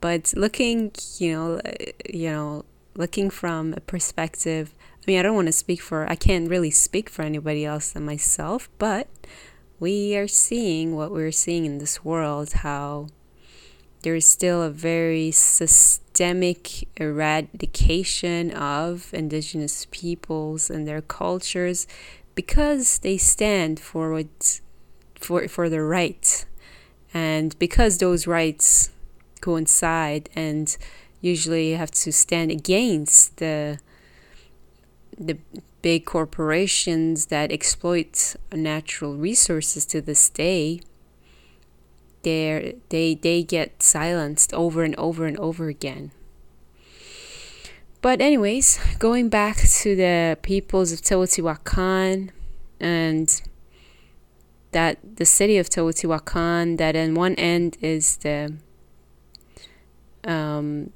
But 0.00 0.32
looking, 0.36 0.92
you 1.18 1.32
know, 1.32 1.60
uh, 1.64 1.72
you 2.08 2.30
know, 2.30 2.64
looking 2.96 3.30
from 3.30 3.74
a 3.74 3.80
perspective 3.80 4.74
I 5.02 5.10
mean, 5.10 5.18
I 5.18 5.22
don't 5.22 5.34
want 5.34 5.48
to 5.48 5.52
speak 5.52 5.80
for, 5.80 6.08
I 6.08 6.14
can't 6.14 6.48
really 6.48 6.70
speak 6.70 7.10
for 7.10 7.22
anybody 7.22 7.64
else 7.64 7.90
than 7.90 8.04
myself, 8.04 8.68
but 8.78 9.08
we 9.82 10.16
are 10.16 10.28
seeing 10.28 10.94
what 10.94 11.10
we're 11.10 11.32
seeing 11.32 11.64
in 11.64 11.78
this 11.78 12.04
world, 12.04 12.52
how 12.52 13.08
there 14.02 14.14
is 14.14 14.24
still 14.24 14.62
a 14.62 14.70
very 14.70 15.32
systemic 15.32 16.86
eradication 17.00 18.52
of 18.52 19.12
indigenous 19.12 19.88
peoples 19.90 20.70
and 20.70 20.86
their 20.86 21.02
cultures 21.02 21.88
because 22.36 22.98
they 22.98 23.16
stand 23.16 23.80
for 23.80 24.12
what 24.12 24.60
for 25.18 25.48
for 25.48 25.68
the 25.68 25.82
right 25.82 26.44
and 27.12 27.58
because 27.58 27.98
those 27.98 28.24
rights 28.24 28.90
coincide 29.40 30.30
and 30.36 30.76
usually 31.20 31.72
have 31.72 31.90
to 31.90 32.12
stand 32.12 32.52
against 32.52 33.38
the 33.38 33.80
the 35.18 35.36
big 35.82 36.04
corporations 36.04 37.26
that 37.26 37.52
exploit 37.52 38.36
natural 38.52 39.16
resources 39.16 39.84
to 39.84 40.00
this 40.00 40.30
day 40.30 40.80
they 42.22 42.76
they 42.88 43.14
they 43.14 43.42
get 43.42 43.82
silenced 43.82 44.54
over 44.54 44.82
and 44.82 44.94
over 44.96 45.26
and 45.26 45.36
over 45.38 45.68
again. 45.68 46.12
But 48.00 48.20
anyways 48.20 48.78
going 48.98 49.28
back 49.28 49.56
to 49.56 49.96
the 49.96 50.38
peoples 50.42 50.92
of 50.92 51.00
Teotihuacan 51.02 52.30
and 52.80 53.42
that 54.72 54.98
the 55.16 55.24
city 55.24 55.58
of 55.58 55.68
Teotihuacan 55.68 56.78
that 56.78 56.96
on 56.96 57.14
one 57.14 57.34
end 57.36 57.76
is 57.80 58.16
the 58.18 58.54
um, 60.24 60.92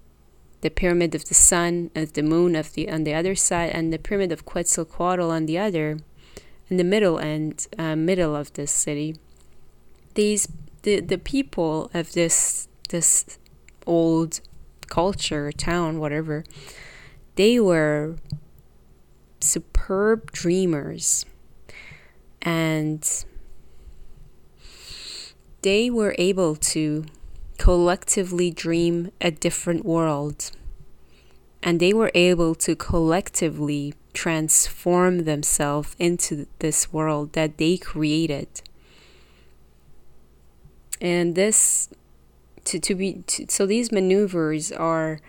the 0.61 0.71
pyramid 0.71 1.15
of 1.15 1.27
the 1.27 1.35
sun 1.35 1.91
of 1.95 2.15
the 2.15 2.23
moon 2.23 2.57
of 2.57 2.73
the 2.73 2.91
on 2.91 3.05
the 3.05 3.15
other 3.15 3.35
side 3.35 3.71
and 3.71 3.93
the 3.93 3.99
pyramid 3.99 4.33
of 4.33 4.45
Quetzalcoatl 4.45 5.31
on 5.31 5.47
the 5.47 5.59
other 5.59 5.99
in 6.69 6.77
the 6.77 6.85
middle 6.85 7.19
and 7.19 7.67
uh, 7.79 7.95
middle 7.95 8.35
of 8.35 8.53
this 8.55 8.71
city. 8.71 9.17
These 10.15 10.49
the 10.83 11.01
the 11.01 11.19
people 11.19 11.91
of 11.95 12.13
this 12.13 12.69
this 12.89 13.39
old 13.87 14.41
culture 14.89 15.51
town 15.53 15.99
whatever 15.99 16.45
they 17.37 17.61
were 17.61 18.17
superb 19.41 20.33
dreamers. 20.33 21.25
And 22.43 23.25
they 25.63 25.91
were 25.91 26.15
able 26.19 26.57
to 26.57 27.05
collectively 27.59 28.51
dream 28.51 29.11
a 29.21 29.31
different 29.31 29.85
world. 29.85 30.51
And 31.63 31.81
they 31.81 31.93
were 31.93 32.13
able 32.15 32.55
to 32.57 32.77
collectively 32.77 33.95
transform 34.13 35.25
themselves 35.25 35.97
into 35.99 36.47
this 36.61 36.93
world 36.93 37.33
that 37.33 37.59
they 37.59 37.77
created. 37.77 38.49
And 41.01 41.35
this, 41.35 41.91
to, 42.65 42.79
to 42.79 42.95
be, 42.95 43.25
to, 43.27 43.47
so 43.49 43.67
these 43.67 43.93
maneuvers 43.93 44.73
are, 44.73 45.21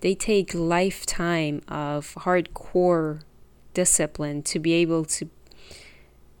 they 0.00 0.14
take 0.14 0.54
lifetime 0.54 1.62
of 1.66 2.14
hardcore 2.14 3.22
discipline 3.74 4.42
to 4.42 4.58
be 4.58 4.72
able 4.74 5.04
to 5.04 5.28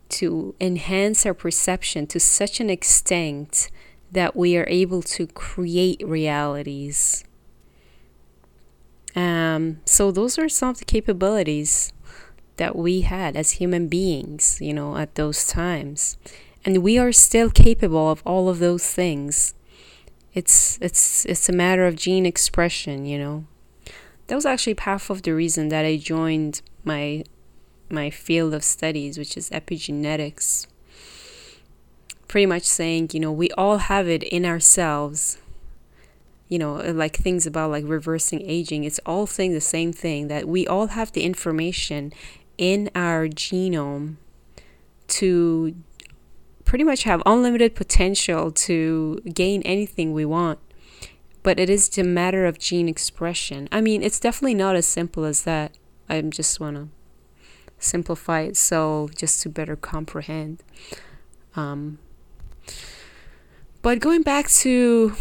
to 0.08 0.54
enhance 0.60 1.26
our 1.26 1.34
perception 1.34 2.06
to 2.06 2.20
such 2.20 2.60
an 2.60 2.70
extent 2.70 3.70
that 4.16 4.34
we 4.34 4.56
are 4.56 4.66
able 4.68 5.02
to 5.02 5.26
create 5.26 6.00
realities. 6.02 7.22
Um, 9.14 9.80
so, 9.84 10.10
those 10.10 10.38
are 10.38 10.48
some 10.48 10.70
of 10.70 10.78
the 10.78 10.86
capabilities 10.86 11.92
that 12.56 12.74
we 12.74 13.02
had 13.02 13.36
as 13.36 13.52
human 13.52 13.88
beings, 13.88 14.58
you 14.58 14.72
know, 14.72 14.96
at 14.96 15.16
those 15.16 15.46
times. 15.46 16.16
And 16.64 16.82
we 16.82 16.98
are 16.98 17.12
still 17.12 17.50
capable 17.50 18.10
of 18.10 18.22
all 18.24 18.48
of 18.48 18.58
those 18.58 18.90
things. 18.90 19.54
It's 20.32 20.78
it's 20.80 21.26
it's 21.26 21.48
a 21.50 21.52
matter 21.52 21.86
of 21.86 21.96
gene 21.96 22.24
expression, 22.24 23.04
you 23.04 23.18
know. 23.18 23.44
That 24.28 24.34
was 24.34 24.46
actually 24.46 24.76
half 24.78 25.10
of 25.10 25.22
the 25.22 25.34
reason 25.34 25.68
that 25.68 25.84
I 25.84 25.98
joined 25.98 26.62
my 26.84 27.24
my 27.90 28.08
field 28.08 28.54
of 28.54 28.64
studies, 28.64 29.18
which 29.18 29.36
is 29.36 29.50
epigenetics 29.50 30.66
pretty 32.28 32.46
much 32.46 32.64
saying, 32.64 33.10
you 33.12 33.20
know, 33.20 33.32
we 33.32 33.50
all 33.52 33.78
have 33.78 34.08
it 34.08 34.22
in 34.22 34.44
ourselves. 34.44 35.38
You 36.48 36.60
know, 36.60 36.74
like 36.74 37.16
things 37.16 37.44
about 37.46 37.70
like 37.70 37.84
reversing 37.86 38.40
aging, 38.42 38.84
it's 38.84 39.00
all 39.04 39.26
saying 39.26 39.52
the 39.52 39.60
same 39.60 39.92
thing 39.92 40.28
that 40.28 40.46
we 40.46 40.64
all 40.66 40.88
have 40.88 41.10
the 41.10 41.24
information 41.24 42.12
in 42.56 42.88
our 42.94 43.26
genome 43.26 44.16
to 45.08 45.74
pretty 46.64 46.84
much 46.84 47.02
have 47.02 47.22
unlimited 47.26 47.74
potential 47.74 48.50
to 48.50 49.20
gain 49.32 49.62
anything 49.62 50.12
we 50.12 50.24
want. 50.24 50.58
But 51.42 51.58
it 51.58 51.70
is 51.70 51.96
a 51.98 52.04
matter 52.04 52.44
of 52.46 52.58
gene 52.58 52.88
expression. 52.88 53.68
I 53.72 53.80
mean, 53.80 54.02
it's 54.02 54.20
definitely 54.20 54.54
not 54.54 54.76
as 54.76 54.86
simple 54.86 55.24
as 55.24 55.42
that. 55.44 55.72
I 56.08 56.20
just 56.22 56.60
want 56.60 56.76
to 56.76 56.88
simplify 57.78 58.40
it 58.40 58.56
so 58.56 59.08
just 59.14 59.42
to 59.42 59.48
better 59.48 59.76
comprehend. 59.76 60.62
Um, 61.54 61.98
but 63.86 64.00
going 64.00 64.22
back 64.22 64.48
to, 64.48 65.14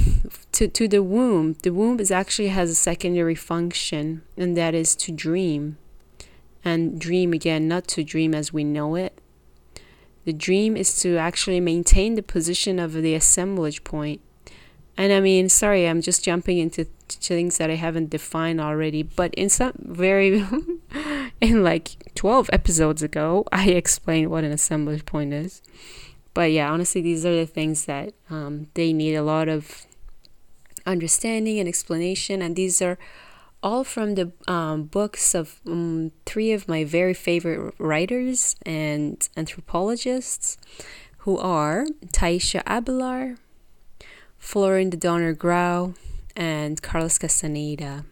to 0.53 0.67
to 0.67 0.87
the 0.87 1.03
womb, 1.03 1.55
the 1.61 1.71
womb 1.71 1.99
is 1.99 2.09
actually 2.09 2.47
has 2.47 2.71
a 2.71 2.73
secondary 2.73 3.35
function, 3.35 4.23
and 4.35 4.57
that 4.57 4.73
is 4.73 4.95
to 4.95 5.11
dream. 5.11 5.77
And 6.63 6.99
dream 6.99 7.31
again, 7.31 7.67
not 7.67 7.87
to 7.89 8.03
dream 8.03 8.33
as 8.33 8.51
we 8.51 8.63
know 8.63 8.95
it. 8.95 9.21
The 10.23 10.33
dream 10.33 10.75
is 10.75 10.99
to 11.03 11.15
actually 11.15 11.59
maintain 11.59 12.15
the 12.15 12.23
position 12.23 12.79
of 12.79 12.93
the 12.93 13.13
assemblage 13.13 13.83
point. 13.83 14.19
And 14.97 15.13
I 15.13 15.19
mean, 15.19 15.47
sorry, 15.47 15.87
I'm 15.87 16.01
just 16.01 16.23
jumping 16.23 16.57
into 16.57 16.87
things 17.07 17.59
that 17.59 17.69
I 17.69 17.75
haven't 17.75 18.09
defined 18.09 18.59
already. 18.59 19.03
But 19.03 19.31
in 19.35 19.49
some 19.49 19.73
very, 19.77 20.43
in 21.39 21.63
like 21.63 22.15
12 22.15 22.49
episodes 22.51 23.03
ago, 23.03 23.45
I 23.51 23.67
explained 23.67 24.31
what 24.31 24.43
an 24.43 24.51
assemblage 24.51 25.05
point 25.05 25.35
is. 25.35 25.61
But 26.35 26.51
yeah, 26.51 26.69
honestly, 26.69 27.01
these 27.01 27.25
are 27.25 27.33
the 27.33 27.45
things 27.45 27.85
that 27.85 28.13
um, 28.29 28.67
they 28.73 28.91
need 28.91 29.15
a 29.15 29.23
lot 29.23 29.47
of 29.47 29.87
understanding 30.85 31.59
and 31.59 31.67
explanation. 31.67 32.41
And 32.41 32.57
these 32.57 32.81
are 32.81 32.99
all 33.63 33.85
from 33.85 34.15
the 34.15 34.33
um, 34.45 34.83
books 34.83 35.33
of 35.33 35.61
um, 35.65 36.11
three 36.25 36.51
of 36.51 36.67
my 36.67 36.83
very 36.83 37.13
favorite 37.13 37.73
writers 37.79 38.57
and 38.65 39.27
anthropologists, 39.37 40.57
who 41.19 41.37
are 41.37 41.85
Taisha 42.07 42.61
Abelar, 42.65 43.37
Florinda 44.37 44.99
Donner 44.99 45.33
Grau, 45.33 45.93
and 46.35 46.81
Carlos 46.81 47.17
Castaneda. 47.17 48.03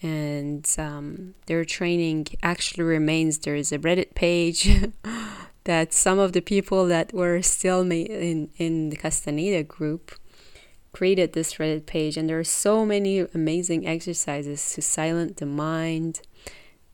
And 0.00 0.64
um, 0.78 1.34
their 1.46 1.64
training 1.64 2.28
actually 2.40 2.84
remains. 2.84 3.38
There 3.38 3.56
is 3.56 3.72
a 3.72 3.78
Reddit 3.78 4.14
page 4.14 4.70
that 5.64 5.92
some 5.92 6.18
of 6.18 6.32
the 6.32 6.42
people 6.42 6.86
that 6.86 7.12
were 7.12 7.40
still 7.42 7.80
in, 7.80 8.50
in 8.56 8.90
the 8.90 8.96
Castaneda 8.96 9.62
group 9.62 10.12
created 10.92 11.32
this 11.32 11.54
Reddit 11.54 11.86
page, 11.86 12.16
and 12.16 12.28
there 12.28 12.38
are 12.38 12.44
so 12.44 12.86
many 12.86 13.20
amazing 13.34 13.86
exercises 13.86 14.74
to 14.74 14.82
silence 14.82 15.34
the 15.36 15.46
mind, 15.46 16.20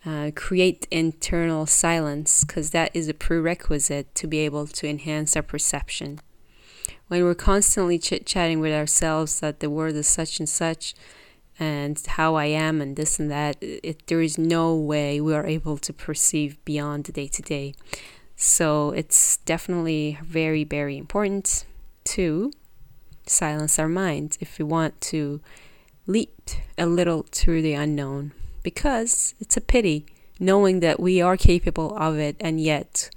uh, 0.07 0.31
create 0.35 0.89
internal 0.91 1.67
silence, 1.67 2.45
because 2.45 2.71
that 2.71 2.91
is 2.95 3.09
a 3.09 3.15
prerequisite 3.15 4.15
to 4.15 4.27
be 4.27 4.39
able 4.39 4.67
to 4.67 4.89
enhance 4.89 5.37
our 5.37 5.43
perception. 5.43 6.21
When 7.09 7.25
we're 7.25 7.35
constantly 7.35 7.99
chit 7.99 8.25
chatting 8.25 8.61
with 8.61 8.73
ourselves 8.73 9.41
that 9.41 9.61
the 9.61 9.69
world 9.69 9.97
is 9.97 10.07
such 10.07 10.39
and 10.39 10.49
such, 10.49 10.95
and 11.59 12.01
how 12.07 12.37
I 12.37 12.47
am, 12.47 12.81
and 12.81 12.97
this 12.97 13.19
and 13.19 13.31
that, 13.31 13.57
it, 13.61 14.07
there 14.07 14.23
is 14.23 14.39
no 14.39 14.75
way 14.75 15.21
we 15.21 15.35
are 15.35 15.47
able 15.47 15.77
to 15.77 15.93
perceive 15.93 16.65
beyond 16.65 17.05
the 17.05 17.13
day 17.13 17.27
to 17.27 17.43
day. 17.43 17.75
So 18.43 18.93
it's 18.93 19.37
definitely 19.37 20.19
very, 20.25 20.65
very 20.65 20.97
important 20.97 21.67
to 22.05 22.51
silence 23.27 23.79
our 23.79 23.87
minds 23.87 24.39
if 24.41 24.59
we 24.59 24.65
want 24.65 24.99
to 25.03 25.43
leap 26.07 26.49
a 26.79 26.87
little 26.87 27.27
through 27.31 27.61
the 27.61 27.75
unknown 27.75 28.33
because 28.63 29.35
it's 29.41 29.59
a 29.59 29.61
pity 29.61 30.07
knowing 30.39 30.81
that 30.81 30.99
we 30.99 31.21
are 31.21 31.37
capable 31.37 31.95
of 31.99 32.19
it 32.19 32.35
and 32.41 32.63
yet 32.63 33.11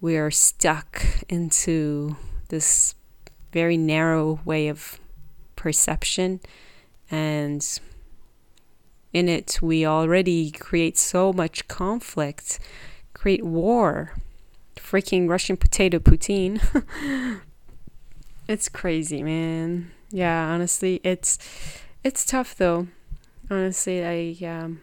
we 0.00 0.16
are 0.16 0.30
stuck 0.30 1.02
into 1.28 2.16
this 2.48 2.94
very 3.52 3.76
narrow 3.76 4.38
way 4.44 4.68
of 4.68 5.00
perception. 5.56 6.38
And 7.10 7.66
in 9.12 9.28
it 9.28 9.58
we 9.60 9.84
already 9.84 10.52
create 10.52 10.96
so 10.96 11.32
much 11.32 11.66
conflict 11.66 12.60
create 13.12 13.42
war 13.42 14.12
freaking 14.76 15.28
russian 15.28 15.56
potato 15.56 15.98
poutine 15.98 16.60
It's 18.48 18.68
crazy, 18.68 19.22
man. 19.22 19.90
Yeah, 20.10 20.46
honestly, 20.48 21.00
it's 21.02 21.38
it's 22.04 22.24
tough 22.24 22.54
though. 22.54 22.86
Honestly, 23.50 24.04
I 24.04 24.46
um 24.46 24.80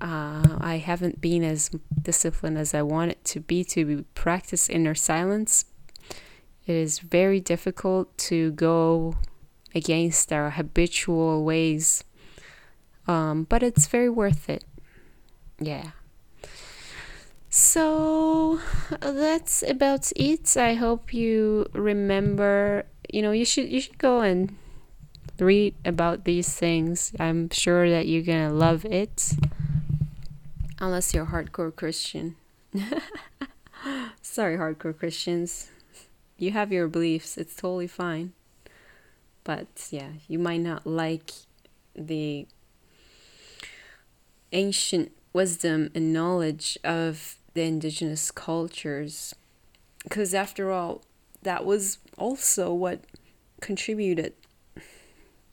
uh, 0.00 0.58
I 0.60 0.78
haven't 0.78 1.20
been 1.20 1.44
as 1.44 1.70
disciplined 2.00 2.58
as 2.58 2.74
I 2.74 2.82
want 2.82 3.12
it 3.12 3.24
to 3.26 3.40
be 3.40 3.62
to 3.66 4.04
practice 4.14 4.68
inner 4.68 4.96
silence. 4.96 5.66
It 6.66 6.74
is 6.74 6.98
very 6.98 7.38
difficult 7.38 8.16
to 8.18 8.50
go 8.52 9.14
against 9.72 10.32
our 10.32 10.50
habitual 10.50 11.44
ways, 11.44 12.02
um, 13.06 13.44
but 13.44 13.62
it's 13.62 13.86
very 13.86 14.10
worth 14.10 14.50
it. 14.50 14.64
Yeah. 15.60 15.92
So 17.54 18.60
that's 18.98 19.62
about 19.62 20.10
it. 20.16 20.56
I 20.56 20.72
hope 20.72 21.12
you 21.12 21.66
remember. 21.74 22.86
You 23.12 23.20
know, 23.20 23.32
you 23.32 23.44
should 23.44 23.68
you 23.68 23.78
should 23.82 23.98
go 23.98 24.22
and 24.22 24.56
read 25.38 25.74
about 25.84 26.24
these 26.24 26.48
things. 26.48 27.12
I'm 27.20 27.50
sure 27.50 27.90
that 27.90 28.08
you're 28.08 28.22
gonna 28.22 28.54
love 28.54 28.86
it. 28.86 29.34
Unless 30.78 31.12
you're 31.12 31.24
a 31.24 31.26
hardcore 31.26 31.76
Christian. 31.76 32.36
Sorry, 34.22 34.56
hardcore 34.56 34.98
Christians. 34.98 35.70
You 36.38 36.52
have 36.52 36.72
your 36.72 36.88
beliefs. 36.88 37.36
It's 37.36 37.54
totally 37.54 37.86
fine. 37.86 38.32
But 39.44 39.88
yeah, 39.90 40.12
you 40.26 40.38
might 40.38 40.62
not 40.62 40.86
like 40.86 41.32
the 41.94 42.46
ancient 44.52 45.12
wisdom 45.34 45.90
and 45.94 46.14
knowledge 46.14 46.78
of 46.82 47.36
the 47.54 47.62
indigenous 47.62 48.30
cultures. 48.30 49.34
Because 50.04 50.34
after 50.34 50.70
all, 50.70 51.02
that 51.42 51.64
was 51.64 51.98
also 52.16 52.72
what 52.72 53.00
contributed 53.60 54.34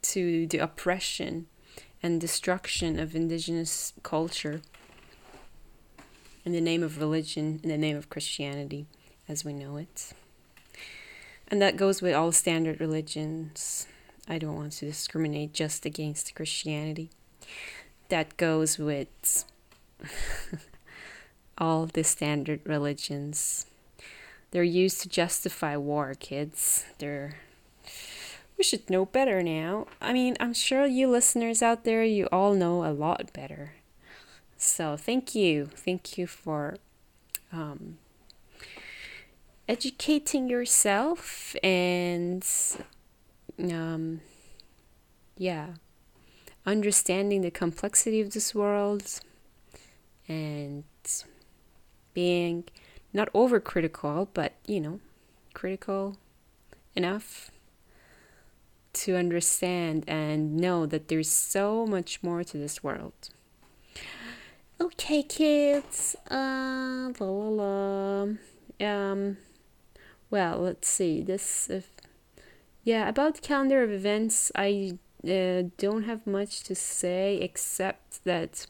to 0.02 0.48
the 0.48 0.58
oppression 0.60 1.48
and 2.02 2.22
destruction 2.22 3.00
of 3.00 3.16
indigenous 3.16 3.94
culture 4.04 4.62
in 6.46 6.54
the 6.54 6.62
name 6.62 6.84
of 6.84 6.98
religion, 6.98 7.60
in 7.64 7.70
the 7.70 7.78
name 7.78 7.98
of 7.98 8.10
Christianity 8.10 8.88
as 9.28 9.44
we 9.44 9.54
know 9.54 9.78
it. 9.78 10.14
And 11.48 11.62
that 11.62 11.78
goes 11.78 12.02
with 12.02 12.14
all 12.14 12.32
standard 12.32 12.80
religions. 12.80 13.88
I 14.28 14.38
don't 14.38 14.56
want 14.56 14.74
to 14.74 14.86
discriminate 14.86 15.54
just 15.54 15.86
against 15.86 16.36
Christianity. 16.36 17.10
That 18.10 18.38
goes 18.38 18.78
with 18.78 19.46
all 21.60 21.86
the 21.86 22.04
standard 22.04 22.62
religions. 22.66 23.66
They're 24.52 24.64
used 24.64 25.02
to 25.02 25.10
justify 25.10 25.76
war, 25.78 26.16
kids. 26.20 26.86
They're 26.98 27.36
we 28.58 28.64
should 28.64 28.90
know 28.90 29.06
better 29.06 29.42
now. 29.42 29.88
I 30.02 30.12
mean, 30.12 30.36
I'm 30.40 30.54
sure 30.54 30.86
you 30.86 31.08
listeners 31.08 31.62
out 31.62 31.86
there, 31.86 32.04
you 32.04 32.28
all 32.30 32.54
know 32.54 32.84
a 32.84 32.92
lot 32.92 33.32
better. 33.32 33.76
So 34.58 34.98
thank 34.98 35.34
you. 35.34 35.70
Thank 35.74 36.18
you 36.18 36.28
for 36.28 36.76
um, 37.54 38.00
educating 39.70 40.50
yourself 40.50 41.56
and 41.64 42.46
um, 43.60 44.20
yeah, 45.38 45.68
understanding 46.66 47.42
the 47.42 47.52
complexity 47.52 48.20
of 48.20 48.34
this 48.34 48.54
world 48.54 49.22
and 50.28 50.84
being 52.20 52.66
not 53.14 53.32
overcritical, 53.32 54.28
but 54.34 54.52
you 54.66 54.82
know, 54.82 55.00
critical 55.54 56.18
enough 56.94 57.50
to 58.92 59.16
understand 59.16 60.04
and 60.06 60.58
know 60.58 60.86
that 60.86 61.08
there's 61.08 61.32
so 61.32 61.86
much 61.86 62.22
more 62.22 62.44
to 62.44 62.58
this 62.58 62.84
world. 62.84 63.20
Okay, 64.82 65.24
kids. 65.24 66.18
Uh, 66.30 67.14
la 67.20 67.30
la 67.40 67.50
la. 67.62 68.28
Um, 68.90 69.38
well, 70.30 70.58
let's 70.68 70.90
see. 70.90 71.22
This, 71.22 71.70
if, 71.70 71.88
yeah, 72.84 73.08
about 73.08 73.42
calendar 73.42 73.82
of 73.82 73.92
events, 73.92 74.52
I 74.56 74.98
uh, 75.24 75.64
don't 75.78 76.04
have 76.04 76.28
much 76.28 76.64
to 76.64 76.76
say 76.76 77.38
except 77.38 78.26
that 78.26 78.68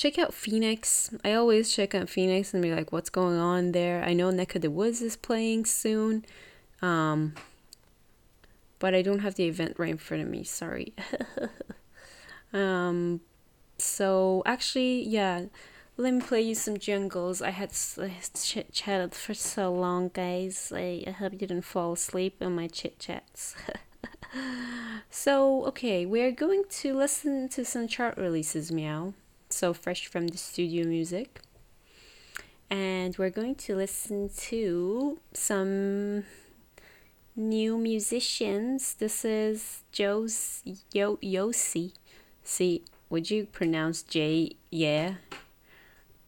check 0.00 0.18
out 0.18 0.32
Phoenix. 0.32 1.10
I 1.22 1.34
always 1.34 1.74
check 1.74 1.94
out 1.94 2.08
Phoenix 2.08 2.54
and 2.54 2.62
be 2.62 2.74
like, 2.74 2.90
what's 2.90 3.10
going 3.10 3.36
on 3.36 3.72
there? 3.72 4.02
I 4.02 4.14
know 4.14 4.30
Neck 4.30 4.54
of 4.54 4.62
the 4.62 4.70
Woods 4.70 5.02
is 5.02 5.14
playing 5.14 5.66
soon. 5.66 6.24
Um, 6.80 7.34
but 8.78 8.94
I 8.94 9.02
don't 9.02 9.18
have 9.18 9.34
the 9.34 9.44
event 9.44 9.74
right 9.76 9.90
in 9.90 9.98
front 9.98 10.22
of 10.22 10.28
me. 10.30 10.42
Sorry. 10.42 10.94
um, 12.54 13.20
so 13.76 14.42
actually, 14.46 15.06
yeah, 15.06 15.44
let 15.98 16.14
me 16.14 16.22
play 16.22 16.40
you 16.40 16.54
some 16.54 16.78
jungles. 16.78 17.42
I 17.42 17.50
had 17.50 17.70
chatted 18.72 19.14
for 19.14 19.34
so 19.34 19.70
long, 19.70 20.08
guys. 20.14 20.72
I, 20.74 21.04
I 21.06 21.10
hope 21.10 21.32
you 21.32 21.38
didn't 21.40 21.66
fall 21.66 21.92
asleep 21.92 22.36
on 22.40 22.54
my 22.54 22.68
chit 22.68 22.98
chats. 22.98 23.54
so, 25.10 25.66
okay, 25.66 26.06
we're 26.06 26.32
going 26.32 26.62
to 26.70 26.96
listen 26.96 27.50
to 27.50 27.66
some 27.66 27.86
chart 27.86 28.16
releases, 28.16 28.72
meow 28.72 29.12
so 29.52 29.72
fresh 29.72 30.06
from 30.06 30.28
the 30.28 30.38
studio 30.38 30.86
music. 30.86 31.40
And 32.70 33.16
we're 33.18 33.30
going 33.30 33.56
to 33.56 33.74
listen 33.74 34.30
to 34.50 35.18
some 35.32 36.24
new 37.34 37.76
musicians. 37.76 38.94
This 38.94 39.24
is 39.24 39.82
Joe's 39.92 40.62
Yo 40.92 41.16
Yossi. 41.16 41.92
See, 42.42 42.84
would 43.08 43.30
you 43.30 43.46
pronounce 43.46 44.02
J 44.02 44.56
yeah? 44.70 45.14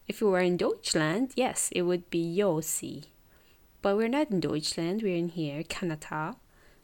If 0.08 0.20
we 0.20 0.28
were 0.28 0.40
in 0.40 0.56
Deutschland, 0.56 1.32
yes, 1.36 1.70
it 1.72 1.82
would 1.82 2.10
be 2.10 2.36
Yossi. 2.38 3.04
But 3.82 3.96
we're 3.96 4.08
not 4.08 4.30
in 4.30 4.40
Deutschland, 4.40 5.02
we're 5.02 5.16
in 5.16 5.30
here, 5.30 5.62
Canada. 5.62 6.36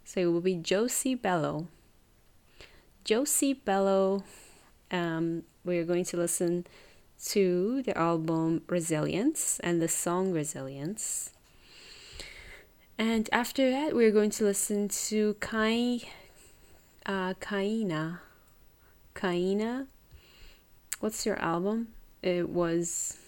So 0.04 0.20
it 0.20 0.26
will 0.26 0.40
be 0.40 0.54
Josie 0.54 1.14
Bello. 1.14 1.68
Josie 3.04 3.54
Bello, 3.54 4.22
um, 4.90 5.42
we're 5.64 5.84
going 5.84 6.04
to 6.04 6.16
listen 6.16 6.66
to 7.26 7.82
the 7.82 7.96
album 7.96 8.62
Resilience 8.68 9.60
and 9.60 9.82
the 9.82 9.88
song 9.88 10.32
Resilience. 10.32 11.30
And 12.96 13.28
after 13.32 13.70
that, 13.70 13.94
we're 13.94 14.10
going 14.10 14.30
to 14.30 14.44
listen 14.44 14.88
to 14.88 15.34
Kai, 15.34 16.00
uh, 17.06 17.34
Kaina. 17.34 18.20
Kaina. 19.14 19.86
What's 21.00 21.24
your 21.24 21.38
album? 21.40 21.88
It 22.22 22.48
was. 22.48 23.18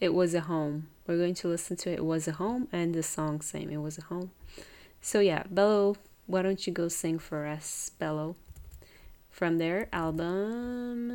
It 0.00 0.12
was 0.14 0.34
a 0.34 0.40
home. 0.40 0.88
We're 1.06 1.18
going 1.18 1.34
to 1.34 1.48
listen 1.48 1.76
to 1.78 1.90
It 1.92 2.04
Was 2.04 2.26
a 2.26 2.32
Home 2.32 2.66
and 2.72 2.92
the 2.92 3.02
song 3.02 3.40
same 3.40 3.70
It 3.70 3.76
Was 3.76 3.96
a 3.96 4.02
Home. 4.02 4.32
So 5.00 5.20
yeah, 5.20 5.44
Bello, 5.48 5.96
why 6.26 6.42
don't 6.42 6.66
you 6.66 6.72
go 6.72 6.88
sing 6.88 7.20
for 7.20 7.46
us, 7.46 7.92
Bello? 7.98 8.34
From 9.36 9.58
their 9.58 9.88
album 9.92 11.12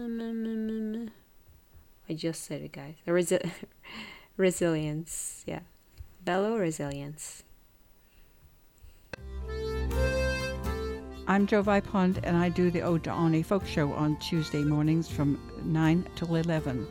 I 2.07 2.13
just 2.13 2.43
said 2.43 2.61
it 2.61 2.72
guys. 2.72 2.93
Resi- 3.07 3.49
resilience, 4.38 5.43
yeah. 5.47 5.61
Bello 6.24 6.55
Resilience. 6.55 7.41
I'm 11.28 11.47
Joe 11.47 11.63
Vipond, 11.63 12.19
and 12.22 12.38
I 12.38 12.49
do 12.49 12.69
the 12.69 12.84
Ode 12.84 13.05
to 13.05 13.09
folk 13.41 13.65
show 13.65 13.91
on 13.93 14.19
Tuesday 14.19 14.63
mornings 14.63 15.07
from 15.07 15.41
9 15.63 16.05
till 16.15 16.36
11. 16.36 16.88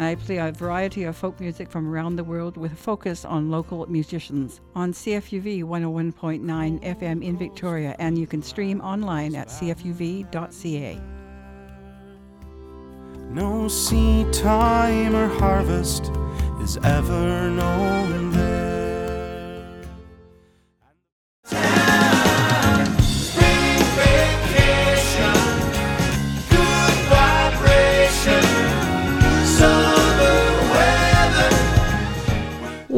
I 0.00 0.14
play 0.14 0.38
a 0.38 0.50
variety 0.50 1.04
of 1.04 1.14
folk 1.14 1.38
music 1.40 1.70
from 1.70 1.86
around 1.86 2.16
the 2.16 2.24
world 2.24 2.56
with 2.56 2.72
a 2.72 2.76
focus 2.76 3.26
on 3.26 3.50
local 3.50 3.86
musicians 3.86 4.62
on 4.74 4.94
CFUV 4.94 5.62
101.9 5.62 6.42
FM 6.82 7.22
in 7.22 7.36
Victoria, 7.36 7.94
and 7.98 8.16
you 8.16 8.26
can 8.26 8.42
stream 8.42 8.80
online 8.80 9.34
at 9.34 9.48
cfuv.ca. 9.48 11.00
No 13.28 13.68
seed 13.68 14.32
time 14.32 15.14
or 15.14 15.28
harvest 15.28 16.10
is 16.62 16.78
ever 16.78 17.50
known 17.50 18.29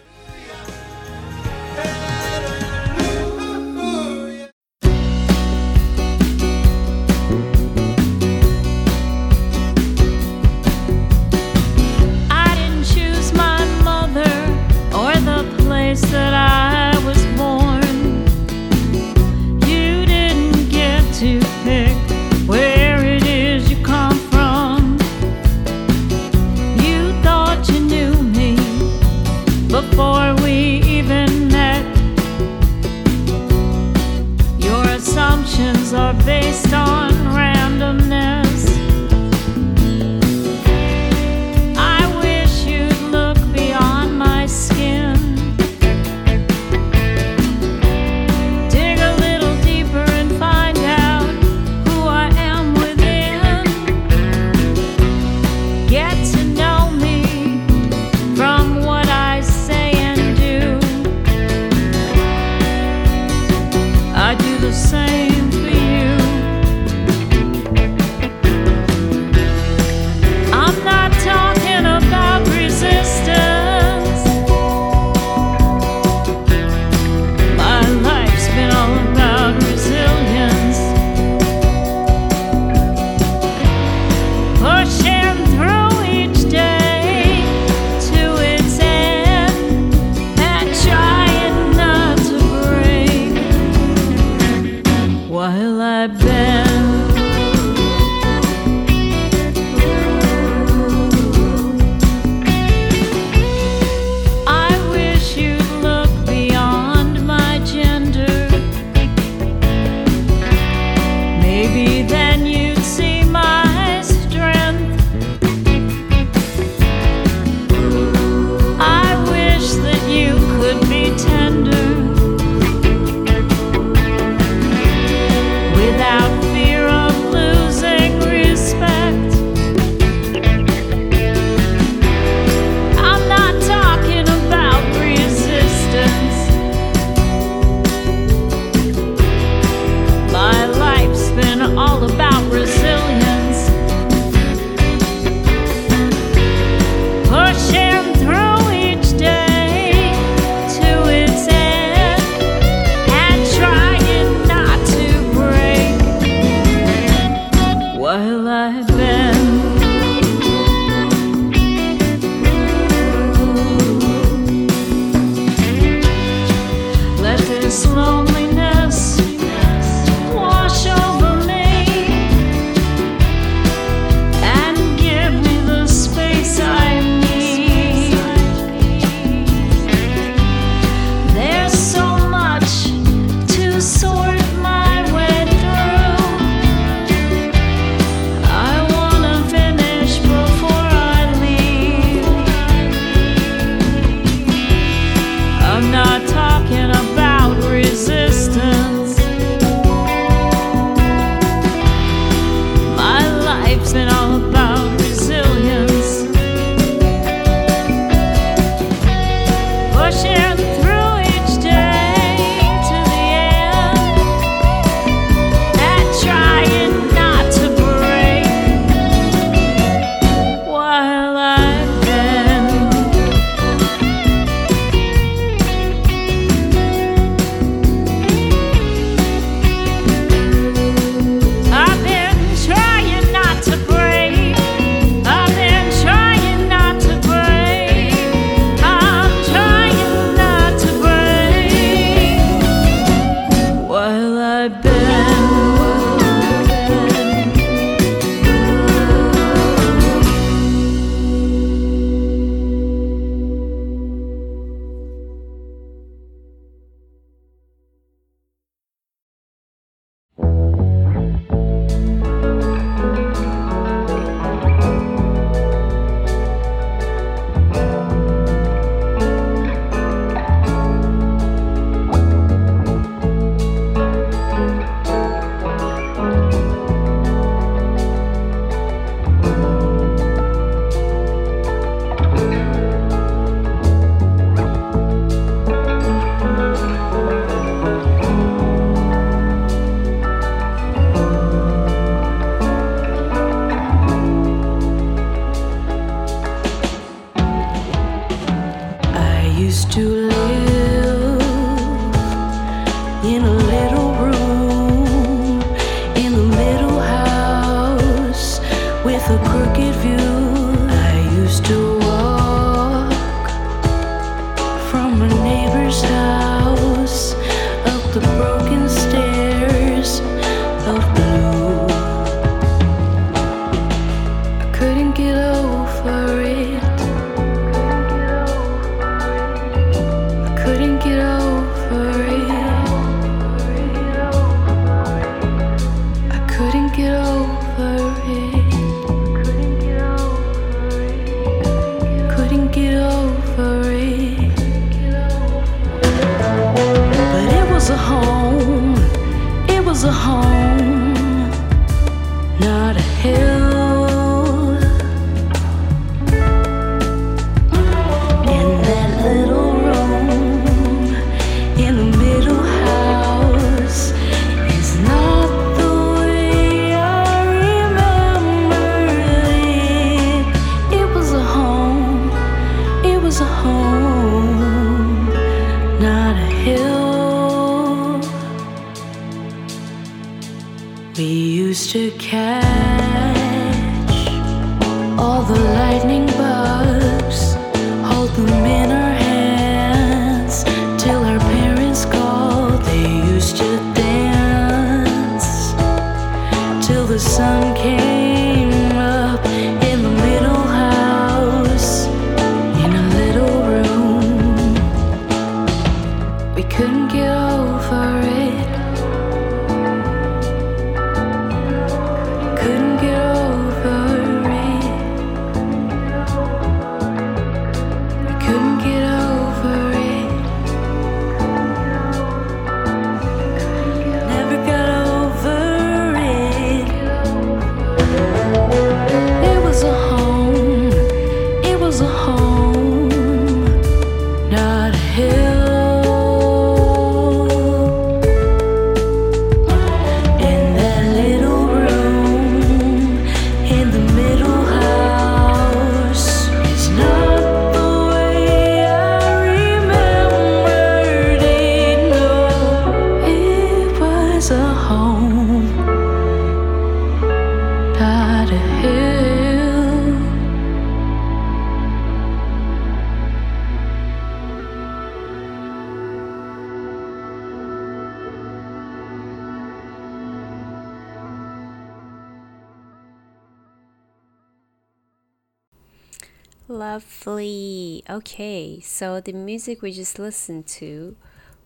Lovely. 476.92 478.04
Okay, 478.06 478.78
so 478.80 479.18
the 479.18 479.32
music 479.32 479.80
we 479.80 479.92
just 479.92 480.18
listened 480.18 480.66
to 480.76 481.16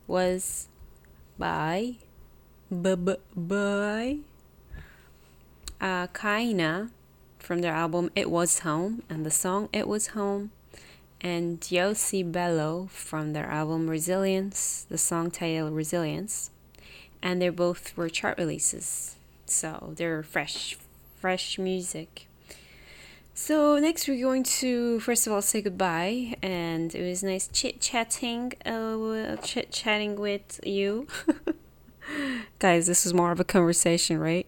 was 0.06 0.68
by 1.36 1.96
by 2.70 4.18
uh, 5.80 6.06
Kaina 6.06 6.90
from 7.40 7.60
their 7.60 7.72
album 7.72 8.12
It 8.14 8.30
Was 8.30 8.60
Home 8.60 9.02
and 9.10 9.26
the 9.26 9.32
song 9.32 9.68
It 9.72 9.88
Was 9.88 10.14
Home, 10.18 10.52
and 11.20 11.60
Yossi 11.60 12.22
Bello 12.22 12.88
from 12.92 13.32
their 13.32 13.46
album 13.46 13.90
Resilience, 13.90 14.86
the 14.88 14.96
song 14.96 15.32
titled 15.32 15.74
Resilience, 15.74 16.52
and 17.20 17.42
they 17.42 17.48
both 17.48 17.96
were 17.96 18.08
chart 18.08 18.38
releases, 18.38 19.16
so 19.44 19.92
they're 19.96 20.22
fresh, 20.22 20.76
fresh 21.16 21.58
music. 21.58 22.28
So 23.38 23.78
next 23.78 24.08
we're 24.08 24.22
going 24.22 24.44
to 24.44 24.98
first 25.00 25.26
of 25.26 25.32
all 25.34 25.42
say 25.42 25.60
goodbye, 25.60 26.36
and 26.42 26.92
it 26.94 27.06
was 27.06 27.22
nice 27.22 27.48
chit 27.48 27.82
chatting, 27.82 28.54
uh, 28.64 29.36
chit 29.36 29.70
chatting 29.70 30.16
with 30.16 30.58
you, 30.64 31.06
guys. 32.58 32.86
This 32.86 33.04
is 33.04 33.12
more 33.12 33.32
of 33.32 33.38
a 33.38 33.44
conversation, 33.44 34.18
right? 34.18 34.46